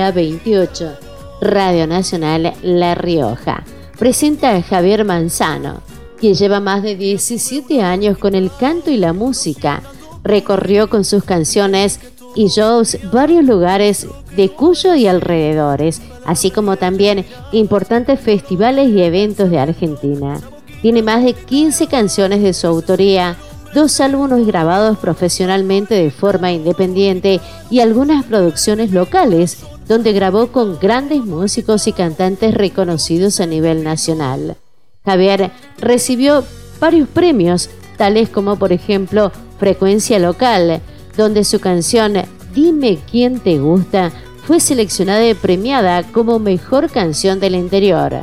Ilirria 0.05 0.13
28, 0.13 0.93
Radio 1.41 1.87
Nacional 1.87 2.53
La 2.63 2.95
Rioja. 2.95 3.65
Presenta 3.99 4.55
a 4.55 4.63
Javier 4.63 5.05
Manzano, 5.05 5.81
quien 6.19 6.35
lleva 6.35 6.61
más 6.61 6.83
de 6.83 6.97
17 6.97 7.81
años 7.83 8.19
con 8.19 8.35
el 8.35 8.51
canto 8.59 8.91
y 8.91 8.99
la 8.99 9.15
música. 9.15 9.83
Recorrió 10.23 10.91
con 10.91 11.05
sus 11.05 11.25
canciones 11.25 12.01
y 12.35 12.49
shows 12.49 12.99
varios 13.13 13.45
lugares 13.45 14.07
de 14.37 14.51
Cuyo 14.51 14.95
y 14.95 15.07
alrededores, 15.07 16.03
así 16.27 16.51
como 16.51 16.77
también 16.77 17.25
importantes 17.53 18.21
festivales 18.21 18.91
y 18.91 19.03
eventos 19.03 19.49
de 19.51 19.59
Argentina. 19.59 20.41
Tiene 20.83 21.03
más 21.03 21.25
de 21.25 21.33
15 21.33 21.87
canciones 21.87 22.43
de 22.43 22.53
su 22.53 22.67
autoría, 22.67 23.37
dos 23.75 24.01
álbumes 24.01 24.47
grabados 24.47 24.99
profesionalmente 24.99 25.95
de 25.95 26.11
forma 26.11 26.53
independiente 26.53 27.41
y 27.71 27.81
algunas 27.81 28.25
producciones 28.25 28.93
locales, 28.93 29.65
donde 29.89 30.13
grabó 30.13 30.49
con 30.49 30.79
grandes 30.79 31.25
músicos 31.25 31.87
y 31.87 31.93
cantantes 31.93 32.55
reconocidos 32.55 33.41
a 33.41 33.47
nivel 33.47 33.85
nacional. 33.85 34.57
Javier 35.05 35.51
recibió 35.79 36.45
varios 36.81 37.09
premios, 37.09 37.71
tales 37.97 38.29
como 38.29 38.57
por 38.57 38.73
ejemplo 38.73 39.31
Frecuencia 39.59 40.19
Local, 40.19 40.81
donde 41.17 41.45
su 41.45 41.61
canción 41.61 42.15
Dime 42.55 42.99
quién 43.11 43.41
te 43.41 43.59
gusta 43.59 44.13
fue 44.47 44.61
seleccionada 44.61 45.29
y 45.29 45.35
premiada 45.35 46.05
como 46.05 46.39
mejor 46.39 46.89
canción 46.89 47.41
del 47.41 47.57
interior. 47.57 48.21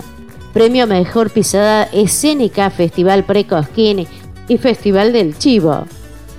Premio 0.54 0.88
Mejor 0.88 1.32
Pisada 1.32 1.84
Escénica 1.92 2.70
Festival 2.70 3.26
Precosquín 3.26 4.08
y 4.48 4.58
Festival 4.58 5.12
del 5.12 5.38
Chivo. 5.38 5.86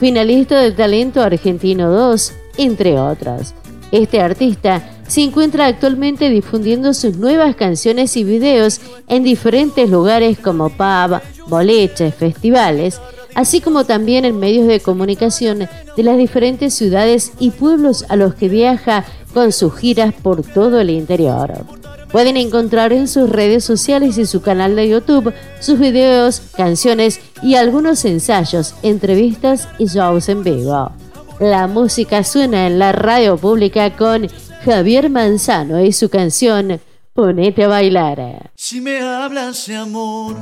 Finalista 0.01 0.61
de 0.61 0.73
Talento 0.73 1.21
Argentino 1.21 1.91
2, 1.91 2.33
entre 2.59 2.99
otros. 2.99 3.55
Este 3.91 4.21
artista 4.21 4.83
se 5.12 5.20
encuentra 5.20 5.66
actualmente 5.66 6.31
difundiendo 6.31 6.94
sus 6.94 7.18
nuevas 7.18 7.55
canciones 7.55 8.16
y 8.16 8.25
videos 8.25 8.81
en 9.09 9.22
diferentes 9.22 9.90
lugares 9.90 10.38
como 10.38 10.70
pub, 10.70 11.20
boliches, 11.48 12.14
festivales, 12.14 12.98
así 13.35 13.61
como 13.61 13.85
también 13.85 14.25
en 14.25 14.38
medios 14.38 14.66
de 14.66 14.81
comunicación 14.81 15.68
de 15.98 16.03
las 16.03 16.16
diferentes 16.16 16.72
ciudades 16.72 17.33
y 17.38 17.51
pueblos 17.51 18.07
a 18.09 18.16
los 18.16 18.35
que 18.37 18.48
viaja 18.48 19.05
con 19.35 19.53
sus 19.53 19.77
giras 19.77 20.14
por 20.14 20.42
todo 20.44 20.81
el 20.81 20.88
interior. 20.88 21.66
Pueden 22.11 22.38
encontrar 22.38 22.94
en 22.94 23.07
sus 23.07 23.29
redes 23.29 23.64
sociales 23.64 24.16
y 24.16 24.25
su 24.25 24.40
canal 24.40 24.77
de 24.77 24.88
YouTube 24.88 25.35
sus 25.61 25.79
videos, 25.79 26.40
canciones 26.57 27.20
y 27.42 27.57
algunos 27.57 28.07
ensayos, 28.07 28.75
entrevistas 28.83 29.68
y 29.79 29.88
shows 29.88 30.31
en 30.31 30.42
vivo. 30.42 30.90
La 31.38 31.66
música 31.66 32.25
suena 32.25 32.66
en 32.66 32.79
la 32.79 32.92
radio 32.92 33.37
pública 33.37 33.94
con 33.94 34.29
Javier 34.64 35.11
Manzano 35.11 35.83
y 35.83 35.92
su 35.92 36.09
canción 36.09 36.81
Ponete 37.14 37.64
a 37.64 37.68
bailar. 37.68 38.53
Si 38.55 38.81
me 38.81 39.01
hablas 39.01 39.66
de 39.66 39.77
amor, 39.77 40.35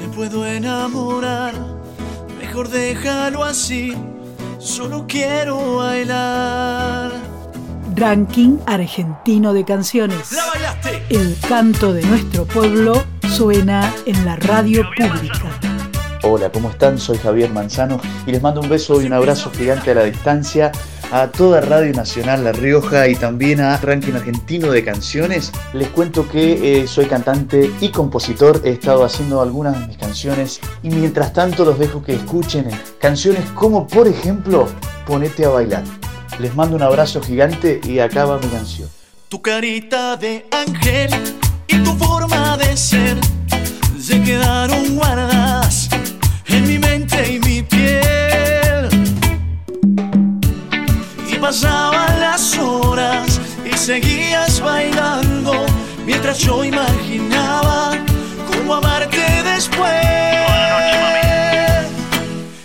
me 0.00 0.14
puedo 0.14 0.46
enamorar. 0.46 1.54
Mejor 2.38 2.68
déjalo 2.68 3.42
así, 3.42 3.94
solo 4.60 5.06
quiero 5.08 5.78
bailar. 5.78 7.10
Ranking 7.96 8.58
Argentino 8.66 9.52
de 9.52 9.64
Canciones. 9.64 10.30
¡La 10.30 10.46
bailaste! 10.46 11.02
El 11.08 11.36
canto 11.48 11.92
de 11.92 12.02
nuestro 12.04 12.44
pueblo 12.44 13.02
suena 13.28 13.92
en 14.06 14.24
la 14.24 14.36
radio 14.36 14.84
pública. 14.96 15.58
Hola, 16.22 16.52
¿cómo 16.52 16.70
están? 16.70 16.98
Soy 16.98 17.18
Javier 17.18 17.50
Manzano 17.50 18.00
y 18.24 18.30
les 18.30 18.40
mando 18.40 18.60
un 18.60 18.68
beso 18.68 19.02
y 19.02 19.06
un 19.06 19.14
abrazo 19.14 19.50
gigante 19.50 19.90
a 19.90 19.94
la 19.94 20.04
distancia 20.04 20.70
a 21.10 21.28
toda 21.28 21.60
Radio 21.60 21.92
Nacional 21.92 22.44
La 22.44 22.52
Rioja 22.52 23.08
y 23.08 23.14
también 23.14 23.60
a 23.60 23.76
Ranking 23.76 24.14
Argentino 24.14 24.70
de 24.70 24.84
Canciones. 24.84 25.52
Les 25.72 25.88
cuento 25.88 26.28
que 26.28 26.82
eh, 26.82 26.86
soy 26.86 27.06
cantante 27.06 27.70
y 27.80 27.88
compositor, 27.90 28.60
he 28.64 28.70
estado 28.70 29.04
haciendo 29.04 29.40
algunas 29.40 29.78
de 29.78 29.86
mis 29.86 29.96
canciones 29.96 30.60
y 30.82 30.90
mientras 30.90 31.32
tanto 31.32 31.64
los 31.64 31.78
dejo 31.78 32.02
que 32.02 32.14
escuchen 32.14 32.68
canciones 33.00 33.44
como 33.54 33.86
por 33.86 34.06
ejemplo 34.08 34.68
Ponete 35.08 35.46
a 35.46 35.48
bailar. 35.48 35.84
Les 36.38 36.54
mando 36.54 36.76
un 36.76 36.82
abrazo 36.82 37.22
gigante 37.22 37.80
y 37.82 37.98
acaba 37.98 38.38
mi 38.38 38.46
canción. 38.48 38.90
Tu 39.30 39.40
carita 39.40 40.18
de 40.18 40.46
ángel 40.50 41.10
y 41.66 41.78
tu 41.78 41.92
forma 41.94 42.58
de 42.58 42.76
ser 42.76 43.16
se 43.98 44.22
quedaron 44.22 44.96
guardadas 44.96 45.37
mientras 56.28 56.46
yo 56.46 56.62
imaginaba 56.62 57.92
cómo 58.46 58.74
amarte 58.74 59.42
después. 59.44 59.90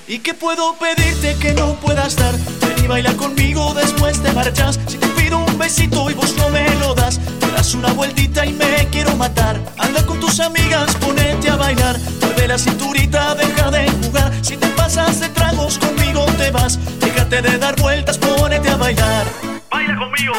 ¿Y 0.05 0.19
qué 0.19 0.33
puedo 0.33 0.75
pedirte 0.75 1.37
que 1.39 1.53
no 1.53 1.75
puedas 1.75 2.17
dar? 2.17 2.33
Ven 2.35 2.83
y 2.83 2.87
baila 2.87 3.13
conmigo, 3.13 3.73
después 3.73 4.21
te 4.21 4.33
marchas. 4.33 4.77
Si 4.87 4.97
te 4.97 5.07
pido 5.07 5.37
un 5.37 5.57
besito 5.57 6.09
y 6.09 6.13
vos 6.13 6.35
no 6.35 6.49
me 6.49 6.75
lo 6.75 6.93
das, 6.93 7.21
te 7.39 7.49
das 7.51 7.73
una 7.73 7.93
vueltita 7.93 8.45
y 8.45 8.51
me 8.51 8.89
quiero 8.91 9.15
matar. 9.15 9.57
Anda 9.77 10.05
con 10.05 10.19
tus 10.19 10.41
amigas, 10.41 10.93
ponete 10.95 11.49
a 11.49 11.55
bailar. 11.55 11.97
Mueve 12.21 12.49
la 12.49 12.57
cinturita, 12.57 13.33
deja 13.33 13.71
de 13.71 13.89
jugar. 13.89 14.33
Si 14.41 14.57
te 14.57 14.67
pasas 14.75 15.21
de 15.21 15.29
tragos, 15.29 15.79
conmigo 15.79 16.25
te 16.37 16.51
vas. 16.51 16.79
Déjate 16.99 17.41
de 17.41 17.57
dar 17.59 17.79
vueltas, 17.79 18.17
ponete 18.17 18.69
a 18.69 18.75
bailar. 18.75 19.25
Baila 19.71 19.97
conmigo. 19.97 20.33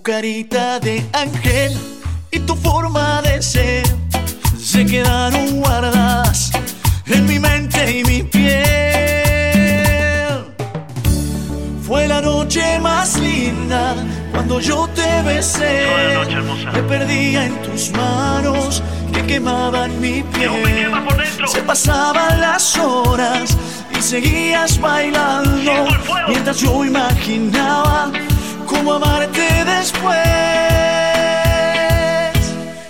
Tu 0.00 0.12
carita 0.12 0.80
de 0.80 1.04
ángel 1.12 1.76
y 2.30 2.38
tu 2.40 2.56
forma 2.56 3.20
de 3.20 3.42
ser 3.42 3.82
se 4.58 4.86
quedaron 4.86 5.60
guardadas 5.60 6.50
en 7.04 7.26
mi 7.26 7.38
mente 7.38 7.98
y 7.98 8.04
mi 8.04 8.22
piel. 8.22 8.64
Fue 11.82 12.08
la 12.08 12.22
noche 12.22 12.80
más 12.80 13.18
linda 13.18 13.94
cuando 14.32 14.58
yo 14.58 14.88
te 14.94 15.22
besé. 15.22 15.86
Me 16.72 16.82
perdía 16.84 17.44
en 17.44 17.60
tus 17.60 17.90
manos 17.90 18.82
que 19.12 19.26
quemaban 19.26 20.00
mi 20.00 20.22
piel. 20.22 20.90
Se 21.46 21.60
pasaban 21.60 22.40
las 22.40 22.78
horas 22.78 23.54
y 23.98 24.00
seguías 24.00 24.80
bailando 24.80 25.88
mientras 26.26 26.56
yo 26.56 26.86
imaginaba 26.86 28.10
cómo 28.70 28.94
amarte 28.94 29.64
después. 29.64 30.16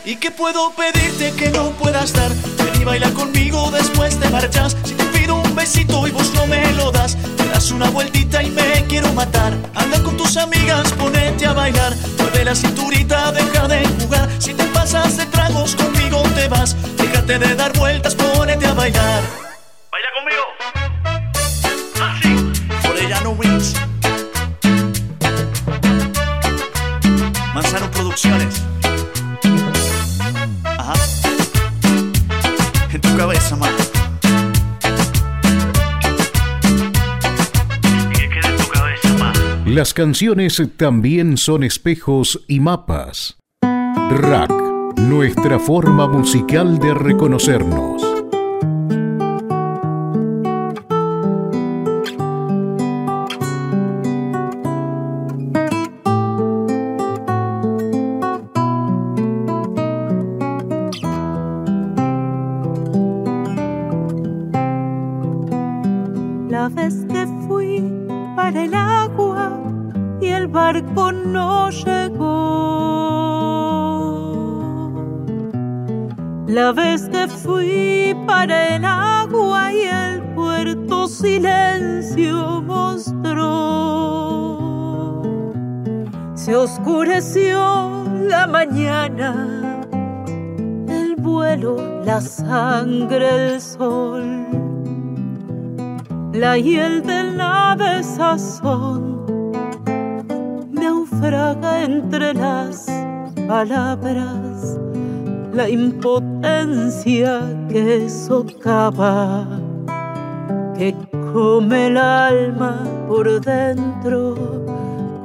¿Y 0.05 0.17
qué 0.17 0.31
puedo 0.31 0.73
pedirte 0.73 1.33
que 1.33 1.49
no 1.51 1.71
puedas 1.71 2.13
dar? 2.13 2.31
Ven 2.31 2.83
y 2.83 2.85
baila 2.85 3.11
conmigo, 3.11 3.71
después 3.71 4.19
te 4.21 4.29
marchas. 4.29 4.77
Si 4.85 4.95
te 4.95 5.05
pido 5.07 5.37
un 5.37 5.55
besito 5.55 6.07
y 6.07 6.11
vos 6.11 6.33
no 6.35 6.47
me 6.47 6.71
lo 6.73 6.93
das, 6.93 7.17
te 7.37 7.47
das 7.49 7.71
una 7.71 7.89
vueltita 7.91 8.43
y 8.43 8.51
me 8.51 8.85
quiero 8.89 9.13
matar. 9.15 9.55
Anda 9.75 10.03
con 10.03 10.17
tus 10.17 10.37
amigas, 10.37 10.93
ponete 10.93 11.47
a 11.47 11.55
bailar. 11.55 11.95
Mueve 12.19 12.45
la 12.45 12.55
cinturita, 12.55 13.33
deja 13.33 13.67
de 13.69 13.87
jugar. 14.01 14.29
Si 14.39 14.53
te 14.53 14.65
pasas 14.65 15.17
de 15.17 15.27
tragos 15.27 15.75
conmigo 15.77 16.23
te 16.35 16.49
vas. 16.49 16.77
Déjate 16.97 17.39
de 17.39 17.55
dar 17.55 17.73
vueltas, 17.79 18.15
ponete 18.15 18.67
a 18.67 18.75
bailar. 18.75 19.23
Baila 19.91 20.09
conmigo. 20.15 20.45
Orellano 22.91 23.31
Wings. 23.31 23.90
Manzano 27.63 27.91
Producciones. 27.91 28.63
Ajá. 30.65 30.95
En 32.91 33.01
tu 33.03 33.17
cabeza. 33.19 33.59
Las 39.67 39.93
canciones 39.93 40.63
también 40.79 41.37
son 41.37 41.63
espejos 41.63 42.41
y 42.49 42.61
mapas. 42.61 43.37
Rack, 43.63 44.51
nuestra 44.97 45.59
forma 45.59 46.09
musical 46.09 46.79
de 46.79 46.95
reconocernos. 46.95 48.10
La 76.51 76.73
vez 76.73 77.09
que 77.09 77.29
fui 77.29 78.15
para 78.27 78.77
el 78.77 78.85
agua 78.85 79.73
y 79.73 79.83
el 79.83 80.21
puerto 80.35 81.07
silencio 81.07 82.63
mostró. 82.63 83.47
Se 86.35 86.57
oscureció 86.57 88.05
la 88.29 88.47
mañana, 88.47 89.83
el 90.89 91.15
vuelo, 91.17 92.03
la 92.05 92.21
sangre, 92.21 93.55
el 93.55 93.61
sol 93.61 94.51
la 96.33 96.57
hiel 96.57 97.03
del 97.03 97.37
nave 97.37 98.03
sazón 98.03 99.53
naufraga 100.71 101.83
entre 101.83 102.33
las 102.35 102.87
palabras, 103.49 104.79
la 105.53 105.69
impotencia 105.69 106.30
que 107.69 108.09
socava, 108.11 109.47
que 110.77 110.95
come 111.33 111.87
el 111.87 111.97
alma 111.97 112.85
por 113.09 113.41
dentro 113.41 114.35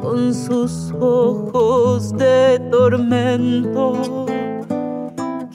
con 0.01 0.33
sus 0.33 0.91
ojos 0.99 2.15
de 2.17 2.61
tormento. 2.71 4.25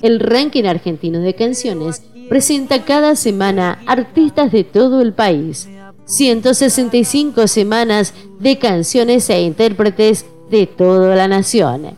El 0.02 0.20
ranking 0.20 0.64
argentino 0.64 1.20
de 1.20 1.34
canciones 1.34 2.02
presenta 2.28 2.84
cada 2.84 3.16
semana 3.16 3.78
artistas 3.86 4.52
de 4.52 4.64
todo 4.64 5.00
el 5.00 5.12
país. 5.12 5.68
165 6.04 7.46
semanas 7.46 8.12
de 8.38 8.58
canciones 8.58 9.30
e 9.30 9.42
intérpretes 9.42 10.26
de 10.50 10.66
toda 10.66 11.14
la 11.16 11.28
nación. 11.28 11.96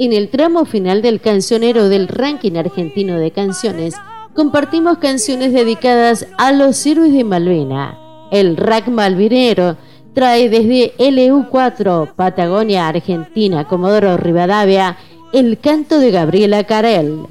En 0.00 0.12
el 0.12 0.28
tramo 0.28 0.64
final 0.64 1.02
del 1.02 1.20
cancionero 1.20 1.88
del 1.88 2.06
ranking 2.06 2.52
argentino 2.52 3.18
de 3.18 3.32
canciones, 3.32 3.96
compartimos 4.32 4.98
canciones 4.98 5.52
dedicadas 5.52 6.28
a 6.38 6.52
los 6.52 6.86
héroes 6.86 7.12
de 7.12 7.24
Malvina. 7.24 7.98
El 8.30 8.56
rack 8.56 8.86
malvinero 8.86 9.76
trae 10.14 10.48
desde 10.48 10.96
LU4, 10.98 12.14
Patagonia, 12.14 12.86
Argentina, 12.86 13.66
Comodoro 13.66 14.16
Rivadavia, 14.16 14.96
el 15.32 15.58
canto 15.58 15.98
de 15.98 16.12
Gabriela 16.12 16.62
Carel. 16.62 17.26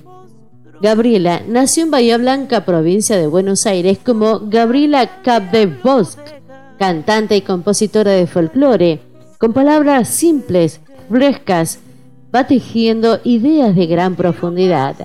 Gabriela 0.82 1.44
nació 1.48 1.84
en 1.84 1.92
Bahía 1.92 2.18
Blanca, 2.18 2.66
provincia 2.66 3.16
de 3.16 3.28
Buenos 3.28 3.66
Aires, 3.66 3.98
como 4.06 4.42
Gabriela 4.42 5.22
Capdevosc, 5.22 6.20
cantante 6.78 7.38
y 7.38 7.42
compositora 7.42 8.12
de 8.12 8.28
folclore, 8.28 9.00
con 9.38 9.54
palabras 9.54 10.10
simples, 10.10 10.82
frescas, 11.10 11.80
va 12.34 12.48
tejiendo 12.48 13.20
ideas 13.24 13.76
de 13.76 13.88
gran 13.88 14.16
profundidad, 14.16 14.96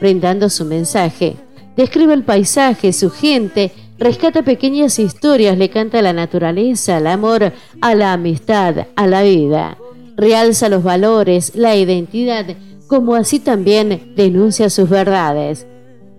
brindando 0.00 0.50
su 0.50 0.64
mensaje. 0.64 1.36
Describe 1.76 2.14
el 2.14 2.22
paisaje, 2.22 2.92
su 2.92 3.10
gente, 3.10 3.72
rescata 3.98 4.42
pequeñas 4.42 4.98
historias, 4.98 5.58
le 5.58 5.70
canta 5.70 5.98
a 5.98 6.02
la 6.02 6.12
naturaleza, 6.12 6.96
al 6.96 7.06
amor, 7.06 7.52
a 7.80 7.94
la 7.94 8.12
amistad, 8.12 8.86
a 8.94 9.06
la 9.06 9.22
vida. 9.22 9.78
Realza 10.16 10.68
los 10.68 10.82
valores, 10.82 11.52
la 11.54 11.76
identidad, 11.76 12.46
como 12.86 13.14
así 13.14 13.40
también 13.40 14.12
denuncia 14.16 14.70
sus 14.70 14.88
verdades. 14.88 15.66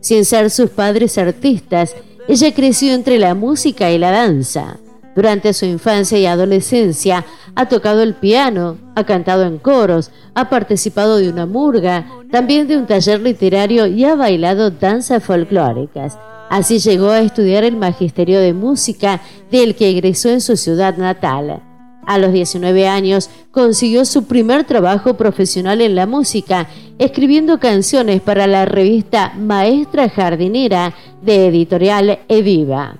Sin 0.02 0.26
ser 0.26 0.50
sus 0.50 0.70
padres 0.70 1.18
artistas, 1.18 1.96
ella 2.28 2.54
creció 2.54 2.94
entre 2.94 3.18
la 3.18 3.34
música 3.36 3.92
y 3.92 3.98
la 3.98 4.12
danza. 4.12 4.80
Durante 5.18 5.52
su 5.54 5.66
infancia 5.66 6.20
y 6.20 6.28
adolescencia 6.28 7.26
ha 7.56 7.68
tocado 7.68 8.04
el 8.04 8.14
piano, 8.14 8.78
ha 8.94 9.04
cantado 9.04 9.46
en 9.46 9.58
coros, 9.58 10.12
ha 10.36 10.48
participado 10.48 11.18
de 11.18 11.28
una 11.28 11.48
murga, 11.48 12.06
también 12.30 12.68
de 12.68 12.78
un 12.78 12.86
taller 12.86 13.20
literario 13.22 13.88
y 13.88 14.06
ha 14.06 14.14
bailado 14.14 14.70
danzas 14.70 15.24
folclóricas. 15.24 16.20
Así 16.52 16.78
llegó 16.78 17.10
a 17.10 17.22
estudiar 17.22 17.64
el 17.64 17.78
Magisterio 17.78 18.40
de 18.40 18.54
Música 18.54 19.20
del 19.50 19.74
que 19.74 19.90
egresó 19.90 20.30
en 20.30 20.40
su 20.40 20.56
ciudad 20.56 20.98
natal. 20.98 21.64
A 22.06 22.20
los 22.20 22.32
19 22.32 22.88
años 22.88 23.32
consiguió 23.50 24.06
su 24.06 24.26
primer 24.26 24.66
trabajo 24.66 25.16
profesional 25.16 25.82
en 25.82 25.96
la 25.96 26.06
música, 26.06 26.68
escribiendo 27.00 27.60
canciones 27.60 28.22
para 28.22 28.46
la 28.46 28.66
revista 28.66 29.34
Maestra 29.36 30.10
Jardinera 30.10 30.94
de 31.24 31.48
editorial 31.48 32.20
Ediva. 32.28 33.00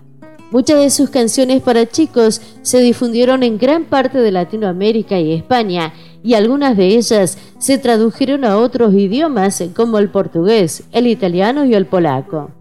Muchas 0.50 0.80
de 0.80 0.90
sus 0.90 1.10
canciones 1.10 1.62
para 1.62 1.86
chicos 1.88 2.42
se 2.62 2.80
difundieron 2.80 3.44
en 3.44 3.58
gran 3.58 3.84
parte 3.84 4.20
de 4.20 4.32
Latinoamérica 4.32 5.20
y 5.20 5.34
España 5.34 5.94
y 6.24 6.36
algunas 6.36 6.78
de 6.78 6.96
ellas 6.96 7.38
se 7.60 7.78
tradujeron 7.78 8.46
a 8.46 8.58
otros 8.58 8.94
idiomas 8.94 9.62
como 9.76 10.00
el 10.00 10.10
portugués, 10.10 10.84
el 10.94 11.08
italiano 11.08 11.66
y 11.66 11.74
el 11.74 11.86
polaco. 11.86 12.52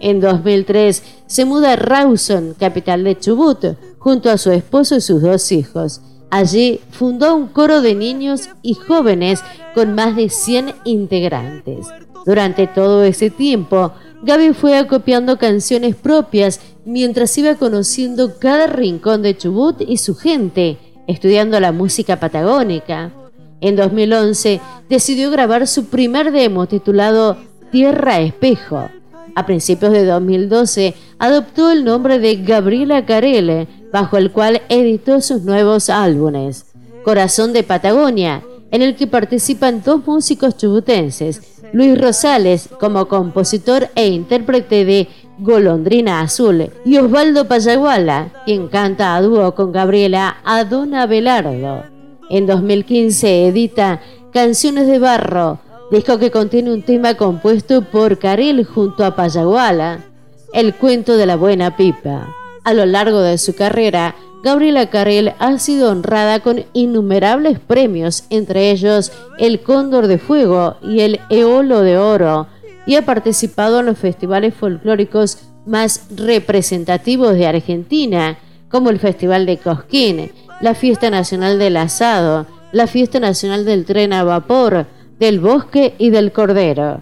En 0.00 0.20
2003 0.20 1.02
se 1.26 1.44
muda 1.44 1.74
a 1.74 1.76
Rawson, 1.76 2.54
capital 2.58 3.04
de 3.04 3.16
Chubut, 3.16 3.64
junto 3.98 4.28
a 4.28 4.38
su 4.38 4.50
esposo 4.50 4.96
y 4.96 5.00
sus 5.00 5.22
dos 5.22 5.52
hijos. 5.52 6.00
Allí 6.30 6.80
fundó 6.90 7.36
un 7.36 7.46
coro 7.46 7.80
de 7.80 7.94
niños 7.94 8.48
y 8.62 8.74
jóvenes 8.74 9.44
con 9.72 9.94
más 9.94 10.16
de 10.16 10.30
100 10.30 10.74
integrantes. 10.84 11.86
Durante 12.26 12.66
todo 12.66 13.04
ese 13.04 13.30
tiempo, 13.30 13.92
Gaby 14.22 14.52
fue 14.52 14.76
acopiando 14.76 15.38
canciones 15.38 15.94
propias 15.94 16.60
mientras 16.86 17.36
iba 17.36 17.56
conociendo 17.56 18.38
cada 18.38 18.68
rincón 18.68 19.20
de 19.20 19.36
Chubut 19.36 19.82
y 19.86 19.98
su 19.98 20.14
gente, 20.14 20.78
estudiando 21.06 21.60
la 21.60 21.72
música 21.72 22.18
patagónica. 22.18 23.12
En 23.60 23.74
2011 23.76 24.60
decidió 24.88 25.30
grabar 25.30 25.66
su 25.66 25.86
primer 25.86 26.30
demo 26.30 26.66
titulado 26.66 27.36
Tierra 27.72 28.20
Espejo. 28.20 28.88
A 29.34 29.44
principios 29.44 29.92
de 29.92 30.06
2012 30.06 30.94
adoptó 31.18 31.70
el 31.70 31.84
nombre 31.84 32.20
de 32.20 32.36
Gabriela 32.36 33.04
Carele, 33.04 33.66
bajo 33.92 34.16
el 34.16 34.30
cual 34.30 34.62
editó 34.68 35.20
sus 35.20 35.42
nuevos 35.42 35.90
álbumes. 35.90 36.66
Corazón 37.04 37.52
de 37.52 37.64
Patagonia, 37.64 38.42
en 38.70 38.82
el 38.82 38.94
que 38.94 39.06
participan 39.06 39.82
dos 39.84 40.06
músicos 40.06 40.56
chubutenses, 40.56 41.56
Luis 41.72 42.00
Rosales 42.00 42.68
como 42.80 43.08
compositor 43.08 43.88
e 43.94 44.06
intérprete 44.08 44.84
de 44.84 45.08
Golondrina 45.38 46.20
Azul 46.20 46.70
y 46.84 46.96
Osvaldo 46.96 47.46
Payaguala, 47.46 48.28
quien 48.46 48.68
canta 48.68 49.14
a 49.14 49.22
dúo 49.22 49.54
con 49.54 49.70
Gabriela 49.70 50.38
Adona 50.44 51.06
Belardo. 51.06 51.84
En 52.30 52.46
2015 52.46 53.48
edita 53.48 54.00
Canciones 54.32 54.86
de 54.86 54.98
Barro, 54.98 55.58
disco 55.90 56.18
que 56.18 56.30
contiene 56.30 56.72
un 56.72 56.82
tema 56.82 57.14
compuesto 57.14 57.82
por 57.82 58.18
Caril 58.18 58.64
junto 58.64 59.04
a 59.04 59.14
Payaguala, 59.14 60.04
El 60.52 60.74
cuento 60.74 61.16
de 61.16 61.26
la 61.26 61.36
buena 61.36 61.76
pipa. 61.76 62.34
A 62.64 62.72
lo 62.72 62.86
largo 62.86 63.20
de 63.20 63.38
su 63.38 63.54
carrera, 63.54 64.16
Gabriela 64.42 64.90
Carrel 64.90 65.34
ha 65.38 65.58
sido 65.58 65.90
honrada 65.90 66.40
con 66.40 66.64
innumerables 66.72 67.58
premios, 67.58 68.24
entre 68.30 68.70
ellos 68.70 69.12
el 69.38 69.60
Cóndor 69.60 70.06
de 70.06 70.18
Fuego 70.18 70.76
y 70.82 71.00
el 71.00 71.20
Eolo 71.30 71.80
de 71.80 71.98
Oro, 71.98 72.46
y 72.86 72.94
ha 72.94 73.04
participado 73.04 73.80
en 73.80 73.86
los 73.86 73.98
festivales 73.98 74.54
folclóricos 74.54 75.38
más 75.66 76.06
representativos 76.14 77.34
de 77.34 77.46
Argentina, 77.46 78.38
como 78.70 78.90
el 78.90 79.00
Festival 79.00 79.46
de 79.46 79.58
Cosquín, 79.58 80.30
la 80.60 80.74
Fiesta 80.74 81.10
Nacional 81.10 81.58
del 81.58 81.76
Asado, 81.76 82.46
la 82.72 82.86
Fiesta 82.86 83.20
Nacional 83.20 83.64
del 83.64 83.84
Tren 83.84 84.12
a 84.12 84.24
Vapor, 84.24 84.86
del 85.18 85.40
Bosque 85.40 85.94
y 85.98 86.10
del 86.10 86.32
Cordero. 86.32 87.00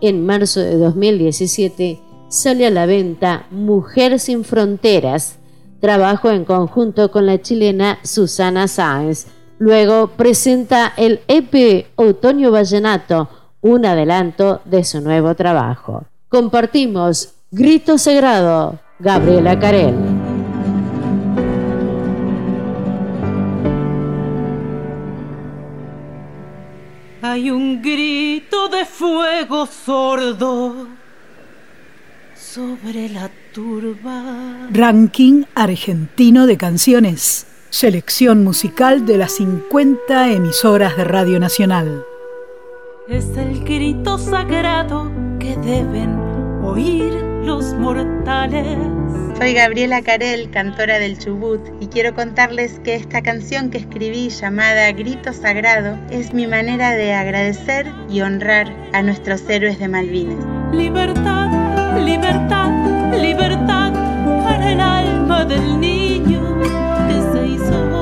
En 0.00 0.24
marzo 0.24 0.60
de 0.60 0.76
2017 0.76 2.00
sale 2.28 2.66
a 2.66 2.70
la 2.70 2.86
venta 2.86 3.46
Mujer 3.50 4.18
sin 4.18 4.44
Fronteras, 4.44 5.38
trabajo 5.80 6.30
en 6.30 6.44
conjunto 6.44 7.10
con 7.10 7.26
la 7.26 7.40
chilena 7.40 7.98
Susana 8.02 8.68
Sáenz. 8.68 9.26
Luego 9.58 10.08
presenta 10.08 10.92
el 10.96 11.20
EP 11.28 11.86
Otoño 11.96 12.50
Vallenato, 12.50 13.28
un 13.66 13.84
adelanto 13.84 14.60
de 14.64 14.84
su 14.84 15.00
nuevo 15.00 15.34
trabajo. 15.34 16.04
Compartimos 16.28 17.34
Grito 17.50 17.98
Sagrado, 17.98 18.78
Gabriela 19.00 19.58
Carel. 19.58 19.94
Hay 27.22 27.50
un 27.50 27.82
grito 27.82 28.68
de 28.68 28.84
fuego 28.84 29.66
sordo 29.66 30.86
sobre 32.36 33.08
la 33.08 33.28
turba. 33.52 34.68
Ranking 34.70 35.42
argentino 35.56 36.46
de 36.46 36.56
canciones. 36.56 37.48
Selección 37.70 38.44
musical 38.44 39.04
de 39.06 39.18
las 39.18 39.32
50 39.32 40.30
emisoras 40.30 40.96
de 40.96 41.02
Radio 41.02 41.40
Nacional. 41.40 42.04
Es 43.08 43.36
el 43.36 43.64
grito 43.64 44.18
sagrado 44.18 45.10
que 45.38 45.56
deben 45.56 46.18
oír 46.64 47.12
los 47.44 47.72
mortales. 47.74 48.78
Soy 49.38 49.54
Gabriela 49.54 50.02
Carel, 50.02 50.50
cantora 50.50 50.98
del 50.98 51.18
Chubut, 51.18 51.60
y 51.80 51.86
quiero 51.86 52.14
contarles 52.14 52.80
que 52.80 52.94
esta 52.94 53.22
canción 53.22 53.70
que 53.70 53.78
escribí 53.78 54.30
llamada 54.30 54.90
Grito 54.92 55.32
Sagrado 55.32 55.98
es 56.10 56.34
mi 56.34 56.46
manera 56.46 56.92
de 56.92 57.14
agradecer 57.14 57.86
y 58.10 58.22
honrar 58.22 58.74
a 58.92 59.02
nuestros 59.02 59.48
héroes 59.48 59.78
de 59.78 59.88
Malvinas. 59.88 60.44
Libertad 60.72 61.46
libertad, 62.00 62.70
libertad 63.20 63.92
para 64.44 64.72
el 64.72 64.80
alma 64.80 65.44
del 65.44 65.80
niño 65.80 66.60
que 67.08 67.20
se 67.32 67.46
hizo 67.46 67.95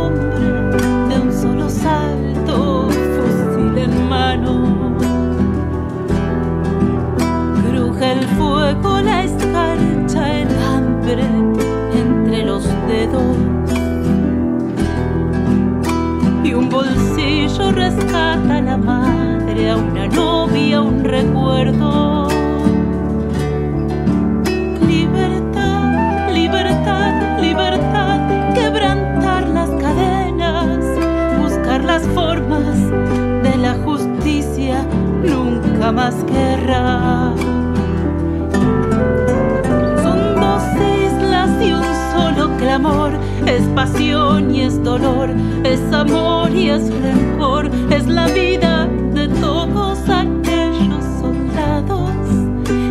el 8.12 8.24
fuego, 8.36 9.00
la 9.00 9.24
escarcha, 9.24 10.40
el 10.42 10.48
hambre 10.58 11.24
entre 11.92 12.44
los 12.44 12.64
dedos. 12.88 13.36
Y 16.44 16.54
un 16.54 16.68
bolsillo 16.68 17.72
rescata 17.72 18.56
a 18.56 18.60
la 18.60 18.76
madre, 18.76 19.70
a 19.70 19.76
una 19.76 20.06
novia, 20.08 20.80
un 20.80 21.04
recuerdo. 21.04 22.24
formas 32.14 32.90
de 33.42 33.56
la 33.56 33.74
justicia, 33.84 34.84
nunca 35.22 35.92
más 35.92 36.14
guerra. 36.26 37.53
Clamor, 42.74 43.12
es 43.46 43.62
pasión 43.76 44.52
y 44.52 44.62
es 44.62 44.82
dolor, 44.82 45.30
es 45.62 45.80
amor 45.92 46.50
y 46.50 46.70
es 46.70 46.82
rencor, 47.02 47.70
es 47.90 48.04
la 48.08 48.26
vida 48.26 48.88
de 49.12 49.28
todos 49.28 50.00
aquellos 50.08 51.04
soldados 51.20 52.10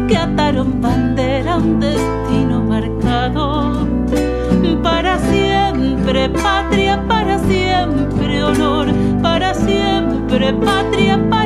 que 0.07 0.15
ataron 0.15 0.81
bandera 0.81 1.55
a 1.55 1.57
un 1.57 1.81
destino 1.81 2.63
marcado. 2.63 3.85
Para 4.81 5.19
siempre, 5.19 6.29
patria 6.29 7.05
para 7.09 7.39
siempre, 7.39 8.41
honor, 8.41 8.87
para 9.21 9.53
siempre, 9.53 10.53
patria 10.53 11.19
para 11.29 11.42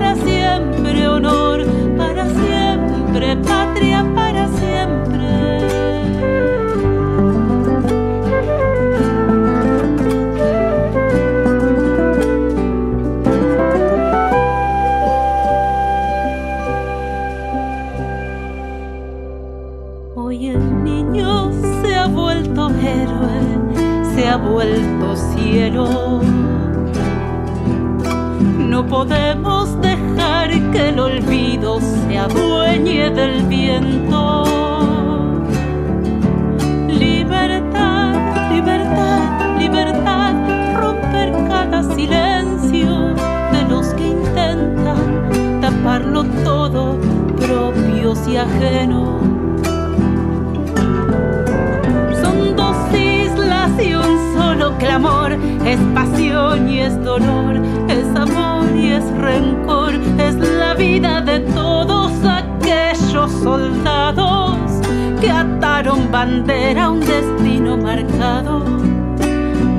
Hoy 20.20 20.47
el 20.47 20.84
niño 20.84 21.51
se 21.84 21.95
ha 21.95 22.07
vuelto 22.07 22.72
héroe, 22.72 24.15
se 24.15 24.28
ha 24.28 24.36
vuelto 24.38 25.15
cielo. 25.15 26.22
No 28.57 28.84
podemos 28.88 29.80
dejar 29.80 30.49
que 30.72 30.89
el 30.89 30.99
olvido 30.99 31.80
se 31.80 32.18
adueñe 32.18 33.11
del 33.11 33.43
viento. 33.43 34.43
Libertad, 36.88 38.49
libertad, 38.51 39.59
libertad, 39.59 40.34
romper 40.82 41.32
cada 41.47 41.84
silencio 41.93 43.13
de 43.51 43.63
los 43.70 43.86
que 43.89 44.07
intentan 44.07 45.61
taparlo 45.61 46.24
todo, 46.43 46.97
propios 47.38 48.28
y 48.28 48.38
ajenos. 48.38 49.37
Un 54.68 54.74
solo 54.74 54.78
clamor, 54.78 55.32
es 55.65 55.80
pasión 55.93 56.70
y 56.70 56.80
es 56.80 57.03
dolor, 57.03 57.59
es 57.88 58.05
amor 58.15 58.76
y 58.76 58.91
es 58.91 59.03
rencor, 59.18 59.93
es 60.20 60.36
la 60.36 60.74
vida 60.74 61.22
de 61.22 61.39
todos 61.39 62.11
aquellos 62.26 63.32
soldados 63.43 64.57
que 65.22 65.30
ataron 65.32 66.11
bandera 66.11 66.86
a 66.86 66.89
un 66.91 66.99
destino 66.99 67.78
marcado. 67.78 68.63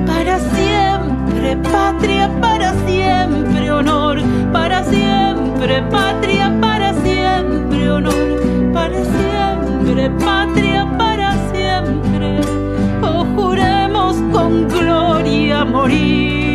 Para 0.06 0.38
siempre, 0.38 1.56
patria, 1.56 2.30
para 2.40 2.72
siempre 2.86 3.70
honor, 3.70 4.18
para 4.52 4.84
siempre, 4.84 5.82
patria, 5.90 6.52
para 6.60 6.94
siempre, 6.94 7.90
honor, 7.90 8.72
para 8.72 8.96
siempre, 9.04 10.10
patria, 10.24 10.86
con 14.32 14.68
gloria 14.68 15.64
morir, 15.64 16.47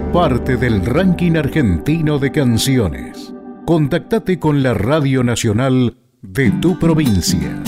Parte 0.00 0.56
del 0.56 0.84
ranking 0.84 1.36
argentino 1.36 2.18
de 2.18 2.30
canciones. 2.30 3.32
Contactate 3.64 4.38
con 4.38 4.62
la 4.62 4.74
Radio 4.74 5.24
Nacional 5.24 5.96
de 6.20 6.50
tu 6.50 6.78
provincia. 6.78 7.62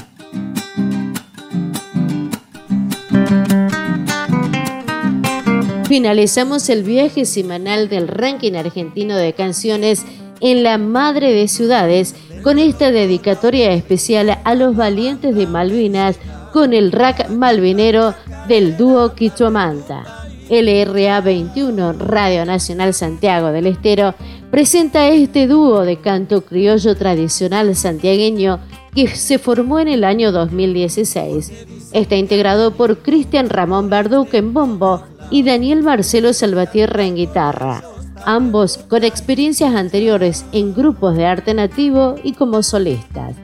Finalizamos 5.89 6.69
el 6.69 6.83
viaje 6.83 7.25
semanal 7.25 7.89
del 7.89 8.09
ranking 8.09 8.55
argentino 8.55 9.17
de 9.17 9.33
canciones 9.33 10.05
en 10.41 10.63
la 10.63 10.77
madre 10.77 11.33
de 11.33 11.49
ciudades 11.49 12.15
con 12.43 12.59
esta 12.59 12.91
dedicatoria 12.91 13.73
especial 13.73 14.39
a 14.45 14.55
los 14.55 14.77
valientes 14.77 15.35
de 15.35 15.47
Malvinas 15.47 16.19
con 16.53 16.75
el 16.75 16.93
rack 16.93 17.31
malvinero 17.31 18.15
del 18.49 18.77
dúo 18.77 19.15
Quichuamanta. 19.15 20.18
LRA 20.51 21.21
21, 21.21 21.93
Radio 21.93 22.45
Nacional 22.47 22.95
Santiago 22.95 23.49
del 23.49 23.67
Estero, 23.67 24.15
presenta 24.51 25.09
este 25.09 25.47
dúo 25.47 25.83
de 25.83 25.99
canto 25.99 26.43
criollo 26.43 26.97
tradicional 26.97 27.77
santiagueño 27.77 28.59
que 28.95 29.09
se 29.09 29.39
formó 29.39 29.79
en 29.79 29.89
el 29.89 30.05
año 30.05 30.33
2016. 30.33 31.53
Está 31.93 32.17
integrado 32.17 32.73
por 32.73 32.99
Cristian 32.99 33.51
Ramón 33.51 33.91
Verduc 33.91 34.33
en 34.35 34.55
bombo 34.55 35.03
y 35.31 35.43
Daniel 35.43 35.83
Marcelo 35.83 36.33
Salvatierra 36.33 37.05
en 37.05 37.17
guitarra, 37.17 37.83
ambos 38.25 38.79
con 38.79 39.05
experiencias 39.05 39.75
anteriores 39.75 40.47
en 40.53 40.75
grupos 40.75 41.17
de 41.17 41.27
arte 41.27 41.53
nativo 41.53 42.15
y 42.23 42.33
como 42.33 42.63
solistas. 42.63 43.37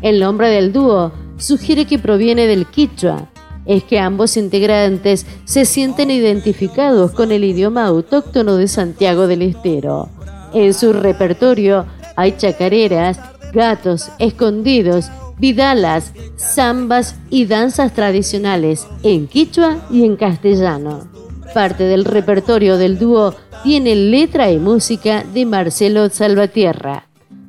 El 0.00 0.20
nombre 0.20 0.48
del 0.48 0.72
dúo 0.72 1.12
sugiere 1.36 1.84
que 1.84 1.98
proviene 1.98 2.46
del 2.46 2.66
quichua, 2.66 3.28
es 3.66 3.84
que 3.84 3.98
ambos 3.98 4.36
integrantes 4.36 5.26
se 5.44 5.64
sienten 5.64 6.10
identificados 6.10 7.12
con 7.12 7.32
el 7.32 7.44
idioma 7.44 7.86
autóctono 7.86 8.56
de 8.56 8.68
Santiago 8.68 9.26
del 9.26 9.42
Estero. 9.42 10.08
En 10.54 10.72
su 10.72 10.92
repertorio 10.92 11.86
hay 12.14 12.36
chacareras, 12.36 13.18
gatos, 13.52 14.10
escondidos, 14.18 15.10
vidalas, 15.38 16.12
zambas 16.38 17.16
y 17.30 17.46
danzas 17.46 17.92
tradicionales 17.92 18.86
en 19.02 19.26
quichua 19.26 19.86
y 19.90 20.04
en 20.04 20.16
castellano. 20.16 21.08
Parte 21.52 21.84
del 21.84 22.04
repertorio 22.04 22.76
del 22.76 22.98
dúo 22.98 23.34
tiene 23.62 23.94
letra 23.94 24.50
y 24.50 24.58
música 24.58 25.24
de 25.34 25.44
Marcelo 25.46 26.08
Salvatierra. 26.08 27.04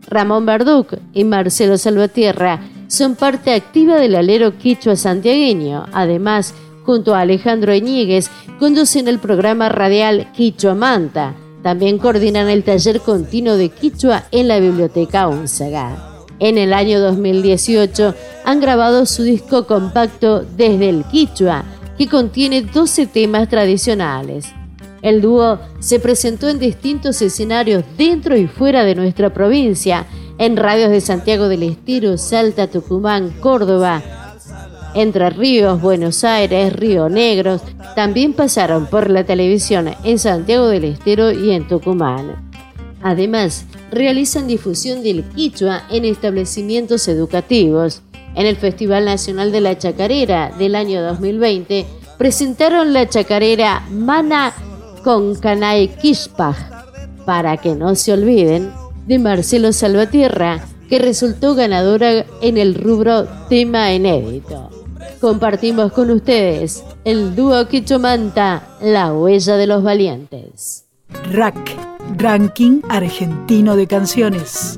Ramón 0.10 0.46
Barduc 0.46 0.94
y 1.14 1.24
Marcelo 1.26 1.78
Salvatierra 1.78 2.62
son 2.88 3.16
parte 3.16 3.54
activa 3.54 3.96
del 3.98 4.16
alero 4.16 4.58
quichua 4.58 4.96
santiagueño. 4.96 5.86
Además, 5.94 6.54
junto 6.86 7.14
a 7.14 7.22
Alejandro 7.22 7.72
Eñigues, 7.72 8.32
conducen 8.60 9.08
el 9.08 9.20
programa 9.20 9.70
radial 9.70 10.32
Quichua 10.34 10.74
Manta. 10.74 11.36
También 11.62 11.98
coordinan 11.98 12.50
el 12.50 12.64
taller 12.64 13.02
continuo 13.02 13.58
de 13.58 13.70
Quichua 13.70 14.24
en 14.32 14.48
la 14.48 14.60
Biblioteca 14.60 15.28
Unzaga. 15.28 16.24
En 16.40 16.58
el 16.58 16.72
año 16.72 17.00
2018 17.00 18.14
han 18.46 18.62
grabado 18.62 19.06
su 19.06 19.24
disco 19.24 19.66
compacto 19.66 20.42
Desde 20.42 20.90
el 20.90 21.04
Quichua, 21.06 21.66
que 21.98 22.08
contiene 22.08 22.62
12 22.62 23.08
temas 23.08 23.50
tradicionales. 23.50 24.46
El 25.02 25.22
dúo 25.22 25.60
se 25.80 26.00
presentó 26.00 26.48
en 26.48 26.60
distintos 26.60 27.22
escenarios 27.22 27.84
dentro 27.98 28.38
y 28.38 28.48
fuera 28.48 28.84
de 28.84 28.96
nuestra 28.96 29.34
provincia, 29.34 30.06
en 30.40 30.58
radios 30.58 30.92
de 30.92 31.02
Santiago 31.02 31.48
del 31.48 31.64
Estero, 31.64 32.18
Salta, 32.18 32.68
Tucumán, 32.68 33.34
Córdoba, 33.40 34.02
Entre 34.94 35.30
Ríos, 35.30 35.82
Buenos 35.82 36.24
Aires, 36.24 36.74
Río 36.74 37.10
Negros. 37.10 37.62
También 37.96 38.34
pasaron 38.34 38.88
por 38.88 39.10
la 39.10 39.24
televisión 39.24 39.94
en 40.04 40.20
Santiago 40.20 40.68
del 40.68 40.86
Estero 40.86 41.32
y 41.32 41.52
en 41.52 41.68
Tucumán. 41.68 42.50
Además, 43.02 43.66
realizan 43.92 44.48
difusión 44.48 45.04
del 45.04 45.24
quichua 45.24 45.84
en 45.90 46.06
establecimientos 46.06 47.08
educativos. 47.08 48.02
En 48.36 48.46
el 48.46 48.56
Festival 48.56 49.06
Nacional 49.06 49.52
de 49.52 49.62
la 49.62 49.78
Chacarera 49.78 50.52
del 50.58 50.76
año 50.76 51.02
2020, 51.02 51.86
presentaron 52.18 52.94
la 52.94 53.08
chacarera 53.08 53.84
Mana 53.90 54.54
con 55.04 55.36
Canay 55.36 55.88
Kishpaj, 55.88 56.56
para 57.26 57.58
que 57.58 57.76
no 57.76 57.96
se 57.96 58.14
olviden, 58.14 58.72
de 59.08 59.20
Marcelo 59.20 59.74
Salvatierra, 59.74 60.66
que 60.90 61.00
resultó 61.00 61.56
ganadora 61.56 62.26
en 62.42 62.58
el 62.58 62.76
rubro 62.76 63.26
tema 63.50 63.94
inédito. 63.94 64.70
Compartimos 65.20 65.92
con 65.94 66.12
ustedes 66.12 66.84
el 67.04 67.36
dúo 67.36 67.68
Quichomanta, 67.68 68.78
La 68.82 69.14
Huella 69.14 69.58
de 69.58 69.68
los 69.68 69.82
Valientes. 69.82 70.86
RAC, 71.32 71.56
Ranking 72.18 72.82
Argentino 72.90 73.76
de 73.76 73.88
Canciones. 73.88 74.78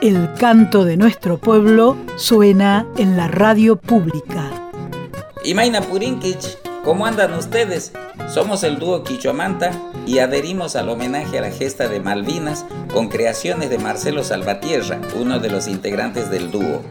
El 0.00 0.32
canto 0.34 0.84
de 0.84 0.96
nuestro 0.96 1.38
pueblo 1.38 1.96
suena 2.16 2.86
en 2.96 3.16
la 3.16 3.28
radio 3.28 3.76
pública. 3.76 4.50
Imaina 5.44 5.80
Purinkich, 5.80 6.58
¿cómo 6.86 7.04
andan 7.04 7.34
ustedes? 7.34 7.92
Somos 8.32 8.62
el 8.62 8.78
dúo 8.78 9.02
Quichuamanta 9.02 9.72
y 10.06 10.20
adherimos 10.20 10.76
al 10.76 10.88
homenaje 10.88 11.38
a 11.38 11.42
la 11.42 11.50
gesta 11.50 11.88
de 11.88 11.98
Malvinas 11.98 12.64
con 12.94 13.08
creaciones 13.08 13.70
de 13.70 13.78
Marcelo 13.78 14.22
Salvatierra, 14.22 15.00
uno 15.18 15.40
de 15.40 15.50
los 15.50 15.66
integrantes 15.66 16.30
del 16.30 16.52
dúo. 16.52 16.82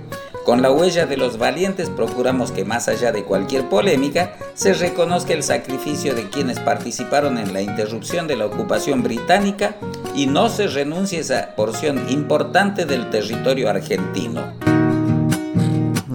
Con 0.43 0.61
la 0.61 0.69
huella 0.69 1.05
de 1.05 1.15
los 1.15 1.37
valientes 1.37 1.89
procuramos 1.89 2.51
que 2.51 2.65
más 2.65 2.89
allá 2.89 3.13
de 3.13 3.23
cualquier 3.23 3.69
polémica 3.69 4.35
se 4.53 4.73
reconozca 4.73 5.31
el 5.31 5.43
sacrificio 5.43 6.13
de 6.13 6.29
quienes 6.29 6.59
participaron 6.59 7.37
en 7.37 7.53
la 7.53 7.61
interrupción 7.61 8.27
de 8.27 8.35
la 8.35 8.47
ocupación 8.47 9.01
británica 9.01 9.77
y 10.13 10.27
no 10.27 10.49
se 10.49 10.67
renuncie 10.67 11.19
a 11.19 11.21
esa 11.21 11.55
porción 11.55 12.09
importante 12.09 12.85
del 12.85 13.09
territorio 13.09 13.69
argentino. 13.69 14.74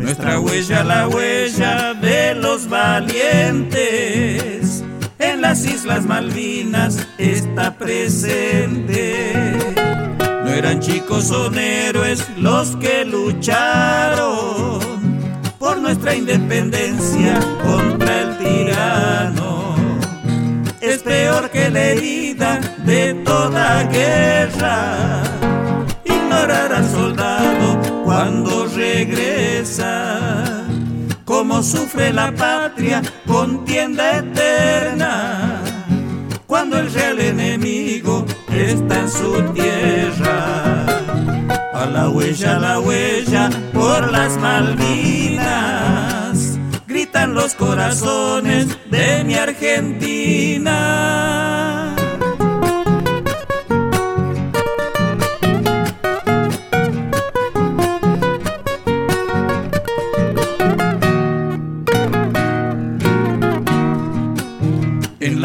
Nuestra 0.01 0.41
huella, 0.41 0.83
la 0.83 1.07
huella 1.09 1.93
de 1.95 2.35
los 2.35 2.69
valientes, 2.69 3.83
en 5.19 5.43
las 5.43 5.65
Islas 5.67 6.07
Malvinas 6.07 7.07
está 7.19 7.77
presente. 7.77 9.35
No 10.43 10.49
eran 10.51 10.81
chicos, 10.81 11.25
son 11.25 11.59
héroes 11.59 12.27
los 12.39 12.77
que 12.77 13.05
lucharon 13.05 14.81
por 15.59 15.79
nuestra 15.79 16.15
independencia 16.15 17.39
contra 17.63 18.23
el 18.23 18.39
tirano. 18.39 19.77
Es 20.81 21.03
peor 21.03 21.51
que 21.51 21.69
la 21.69 21.83
herida 21.83 22.59
de 22.87 23.13
toda 23.23 23.83
guerra. 23.85 25.23
Ignorar 26.07 26.73
al 26.73 26.89
soldado 26.89 27.40
cuando 28.21 28.67
regresa. 28.67 30.19
Cómo 31.25 31.63
sufre 31.63 32.13
la 32.13 32.31
patria 32.33 33.01
contienda 33.27 34.19
eterna 34.19 35.63
cuando 36.47 36.79
el 36.79 36.93
real 36.93 37.19
enemigo 37.19 38.27
está 38.53 39.01
en 39.01 39.11
su 39.11 39.43
tierra. 39.55 40.85
A 41.73 41.87
la 41.87 42.11
huella, 42.11 42.57
a 42.57 42.59
la 42.59 42.79
huella, 42.81 43.49
por 43.73 44.13
las 44.13 44.37
Malvinas, 44.37 45.79
gritan 46.87 47.33
los 47.33 47.55
corazones 47.55 48.67
de 48.91 49.25
mi 49.25 49.33
Argentina. 49.37 50.71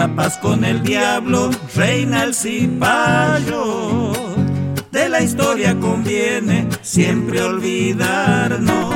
La 0.08 0.16
paz 0.16 0.38
con 0.38 0.64
el 0.64 0.84
diablo 0.84 1.50
reina 1.76 2.26
el 2.26 2.36
cipayo 2.36 4.12
de 4.92 5.10
la 5.10 5.22
historia 5.22 5.80
conviene 5.80 6.68
siempre 6.84 7.42
olvidarnos. 7.42 8.94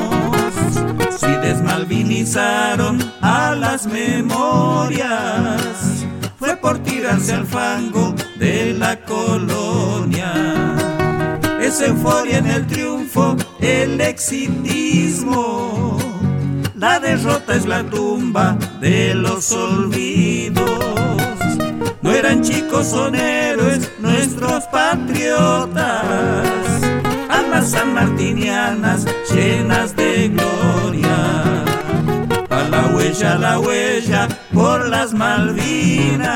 Si 1.19 1.25
desmalvinizaron 1.25 2.99
a 3.21 3.55
las 3.55 3.87
memorias, 3.87 5.63
fue 6.37 6.55
por 6.57 6.77
tirarse 6.83 7.33
al 7.33 7.47
fango 7.47 8.13
de 8.37 8.75
la 8.75 8.99
colonia. 9.03 10.31
Es 11.59 11.81
euforia 11.81 12.37
en 12.37 12.47
el 12.47 12.67
triunfo, 12.67 13.35
el 13.59 13.99
exitismo. 13.99 15.69
La 16.79 16.99
derrota 17.01 17.55
es 17.55 17.65
la 17.65 17.83
tumba 17.83 18.57
de 18.79 19.13
los 19.13 19.51
olvidos. 19.51 20.98
No 22.09 22.15
eran 22.15 22.41
chicos, 22.41 22.87
son 22.87 23.13
héroes, 23.13 23.91
nuestros 23.99 24.63
patriotas. 24.63 26.43
Almas 27.29 27.69
sanmartinianas 27.69 29.05
llenas 29.31 29.95
de 29.95 30.29
gloria. 30.29 31.63
A 32.49 32.63
la 32.63 32.95
huella, 32.95 33.33
a 33.33 33.37
la 33.37 33.59
huella, 33.59 34.27
por 34.51 34.89
las 34.89 35.13
Malvinas. 35.13 36.33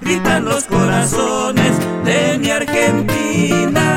Gritan 0.00 0.46
los 0.46 0.64
corazones 0.64 1.76
de 2.06 2.38
mi 2.38 2.48
Argentina. 2.48 3.90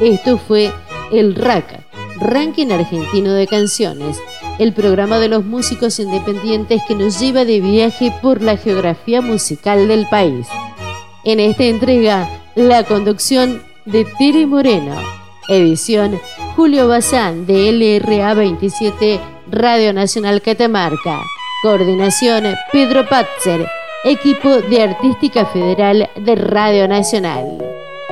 Esto 0.00 0.36
fue 0.36 0.72
el 1.12 1.34
RACA, 1.34 1.80
Ranking 2.20 2.70
Argentino 2.70 3.32
de 3.32 3.46
Canciones, 3.46 4.18
el 4.58 4.72
programa 4.72 5.18
de 5.18 5.28
los 5.28 5.44
músicos 5.44 5.98
independientes 5.98 6.82
que 6.88 6.94
nos 6.94 7.20
lleva 7.20 7.44
de 7.44 7.60
viaje 7.60 8.12
por 8.22 8.42
la 8.42 8.56
geografía 8.56 9.20
musical 9.20 9.88
del 9.88 10.06
país. 10.08 10.46
En 11.24 11.38
esta 11.40 11.64
entrega, 11.64 12.28
la 12.54 12.84
conducción 12.84 13.62
de 13.84 14.04
Tere 14.18 14.46
Moreno, 14.46 14.94
edición 15.48 16.18
Julio 16.56 16.88
Bazán 16.88 17.46
de 17.46 17.72
LRA 17.72 18.34
27 18.34 19.20
Radio 19.50 19.92
Nacional 19.92 20.40
Catamarca, 20.40 21.20
coordinación 21.62 22.54
Pedro 22.72 23.06
Patzer, 23.08 23.66
equipo 24.04 24.60
de 24.62 24.82
Artística 24.82 25.44
Federal 25.46 26.08
de 26.16 26.34
Radio 26.36 26.88
Nacional. 26.88 27.58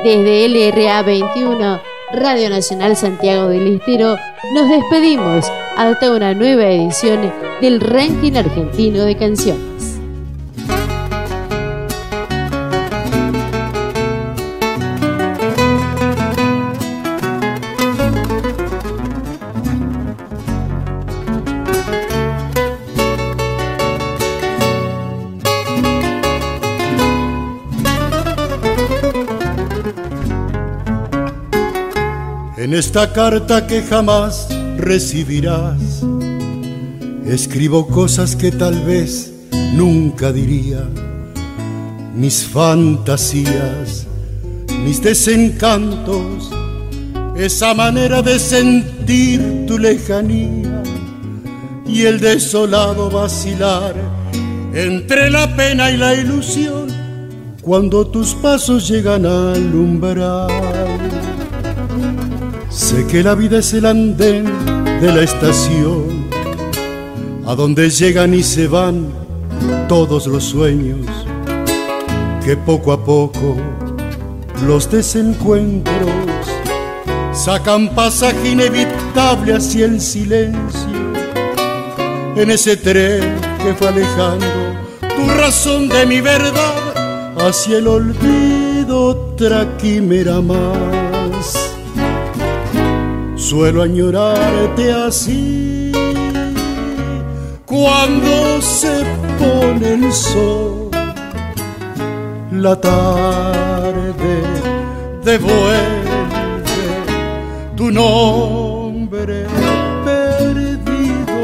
Desde 0.04 0.48
LRA 0.48 1.02
21, 1.02 1.80
Radio 2.12 2.50
Nacional 2.50 2.96
Santiago 2.96 3.48
del 3.48 3.76
Estero, 3.76 4.16
nos 4.52 4.68
despedimos 4.68 5.46
hasta 5.76 6.10
una 6.10 6.34
nueva 6.34 6.64
edición 6.64 7.32
del 7.60 7.80
Ranking 7.80 8.32
Argentino 8.34 9.04
de 9.04 9.16
Canciones. 9.16 9.89
Esta 32.80 33.12
carta 33.12 33.66
que 33.66 33.82
jamás 33.82 34.48
recibirás, 34.78 36.02
escribo 37.26 37.86
cosas 37.86 38.34
que 38.34 38.50
tal 38.50 38.80
vez 38.86 39.34
nunca 39.74 40.32
diría, 40.32 40.88
mis 42.14 42.42
fantasías, 42.42 44.06
mis 44.82 45.02
desencantos, 45.02 46.50
esa 47.36 47.74
manera 47.74 48.22
de 48.22 48.38
sentir 48.38 49.66
tu 49.66 49.78
lejanía 49.78 50.82
y 51.86 52.06
el 52.06 52.18
desolado 52.18 53.10
vacilar 53.10 53.94
entre 54.72 55.28
la 55.28 55.54
pena 55.54 55.90
y 55.90 55.98
la 55.98 56.14
ilusión 56.14 56.88
cuando 57.60 58.06
tus 58.06 58.34
pasos 58.36 58.88
llegan 58.88 59.26
al 59.26 59.74
umbral. 59.74 61.39
Sé 62.80 63.06
que 63.06 63.22
la 63.22 63.34
vida 63.34 63.58
es 63.58 63.74
el 63.74 63.84
andén 63.84 64.46
de 65.02 65.12
la 65.12 65.22
estación, 65.22 66.26
a 67.46 67.54
donde 67.54 67.90
llegan 67.90 68.32
y 68.32 68.42
se 68.42 68.68
van 68.68 69.06
todos 69.86 70.26
los 70.26 70.44
sueños, 70.44 71.06
que 72.42 72.56
poco 72.56 72.92
a 72.92 73.04
poco 73.04 73.54
los 74.66 74.90
desencuentros 74.90 76.10
sacan 77.34 77.94
pasaje 77.94 78.48
inevitable 78.48 79.56
hacia 79.56 79.84
el 79.84 80.00
silencio. 80.00 80.90
En 82.34 82.50
ese 82.50 82.78
tren 82.78 83.36
que 83.62 83.74
fue 83.74 83.88
alejando 83.88 84.46
tu 85.00 85.30
razón 85.38 85.86
de 85.90 86.06
mi 86.06 86.22
verdad 86.22 87.36
hacia 87.46 87.76
el 87.76 87.86
olvido, 87.86 89.04
otra 89.04 89.76
quimera 89.76 90.40
más 90.40 90.99
suelo 93.50 93.82
añorarte 93.82 94.92
así. 94.92 95.90
Cuando 97.66 98.62
se 98.62 99.04
pone 99.40 99.94
el 99.94 100.12
sol 100.12 100.88
la 102.52 102.80
tarde 102.80 104.34
devuelve 105.24 106.90
tu 107.74 107.90
nombre 107.90 109.46
perdido. 110.04 111.38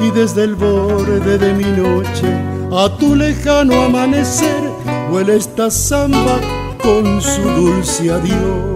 Y 0.00 0.10
desde 0.12 0.44
el 0.44 0.54
borde 0.54 1.36
de 1.36 1.52
mi 1.52 1.70
noche 1.82 2.30
a 2.72 2.88
tu 2.96 3.14
lejano 3.14 3.82
amanecer 3.82 4.62
huele 5.10 5.36
esta 5.36 5.70
samba 5.70 6.40
con 6.82 7.20
su 7.20 7.42
dulce 7.42 8.10
adiós 8.10 8.71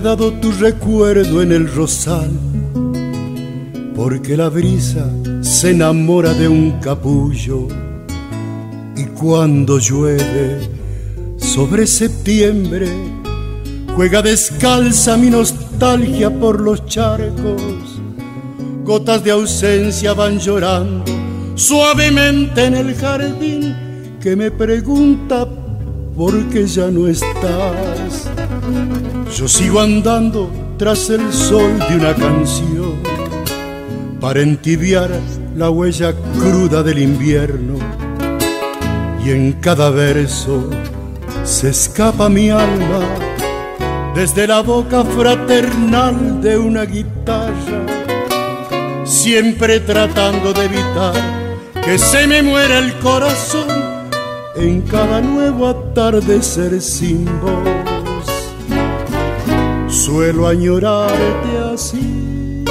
enredado 0.00 0.32
tu 0.32 0.50
recuerdo 0.52 1.42
en 1.42 1.52
el 1.52 1.70
rosal, 1.70 2.30
porque 3.94 4.34
la 4.34 4.48
brisa 4.48 5.06
se 5.42 5.72
enamora 5.72 6.32
de 6.32 6.48
un 6.48 6.80
capullo 6.80 7.68
y 8.96 9.04
cuando 9.08 9.78
llueve 9.78 10.70
sobre 11.36 11.86
septiembre 11.86 12.88
juega 13.94 14.22
descalza 14.22 15.18
mi 15.18 15.28
nostalgia 15.28 16.30
por 16.30 16.62
los 16.62 16.86
charcos, 16.86 18.00
gotas 18.82 19.22
de 19.22 19.32
ausencia 19.32 20.14
van 20.14 20.38
llorando 20.38 21.12
suavemente 21.56 22.64
en 22.64 22.74
el 22.74 22.94
jardín 22.94 24.16
que 24.18 24.34
me 24.34 24.50
pregunta 24.50 25.46
por 26.16 26.48
qué 26.48 26.66
ya 26.66 26.90
no 26.90 27.06
estás. 27.06 28.30
Yo 29.36 29.46
sigo 29.46 29.80
andando 29.80 30.50
tras 30.76 31.08
el 31.08 31.32
sol 31.32 31.78
de 31.88 31.96
una 31.96 32.14
canción 32.14 32.96
para 34.20 34.40
entibiar 34.40 35.08
la 35.56 35.70
huella 35.70 36.12
cruda 36.36 36.82
del 36.82 36.98
invierno. 36.98 37.74
Y 39.24 39.30
en 39.30 39.52
cada 39.54 39.90
verso 39.90 40.68
se 41.44 41.70
escapa 41.70 42.28
mi 42.28 42.50
alma 42.50 43.00
desde 44.14 44.46
la 44.46 44.62
boca 44.62 45.04
fraternal 45.04 46.42
de 46.42 46.58
una 46.58 46.84
guitarra, 46.84 47.86
siempre 49.04 49.80
tratando 49.80 50.52
de 50.52 50.64
evitar 50.64 51.14
que 51.84 51.98
se 51.98 52.26
me 52.26 52.42
muera 52.42 52.78
el 52.78 52.94
corazón 52.98 53.68
en 54.56 54.82
cada 54.82 55.20
nuevo 55.20 55.68
atardecer 55.68 56.82
sin 56.82 57.24
voz 57.40 57.89
suelo 59.90 60.46
añorarte 60.46 61.58
así. 61.74 62.64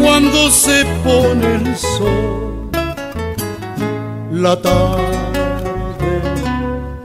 Cuando 0.00 0.50
se 0.50 0.84
pone 1.04 1.54
el 1.56 1.76
sol, 1.76 2.70
la 4.32 4.60
tarde 4.60 5.18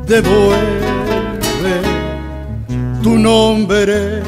devuelve 0.05 0.93
tu 3.01 3.17
nombre 3.17 4.21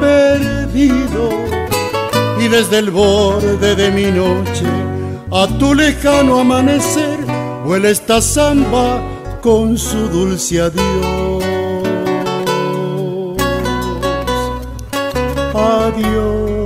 perdido 0.00 1.30
y 2.38 2.48
desde 2.48 2.78
el 2.78 2.90
borde 2.90 3.74
de 3.74 3.90
mi 3.90 4.10
noche 4.10 4.66
a 5.30 5.46
tu 5.58 5.74
lejano 5.74 6.40
amanecer 6.40 7.18
huele 7.64 7.90
esta 7.90 8.20
samba 8.20 9.00
con 9.40 9.78
su 9.78 10.08
dulce 10.08 10.60
adiós. 10.60 11.49
Adiós 15.54 16.59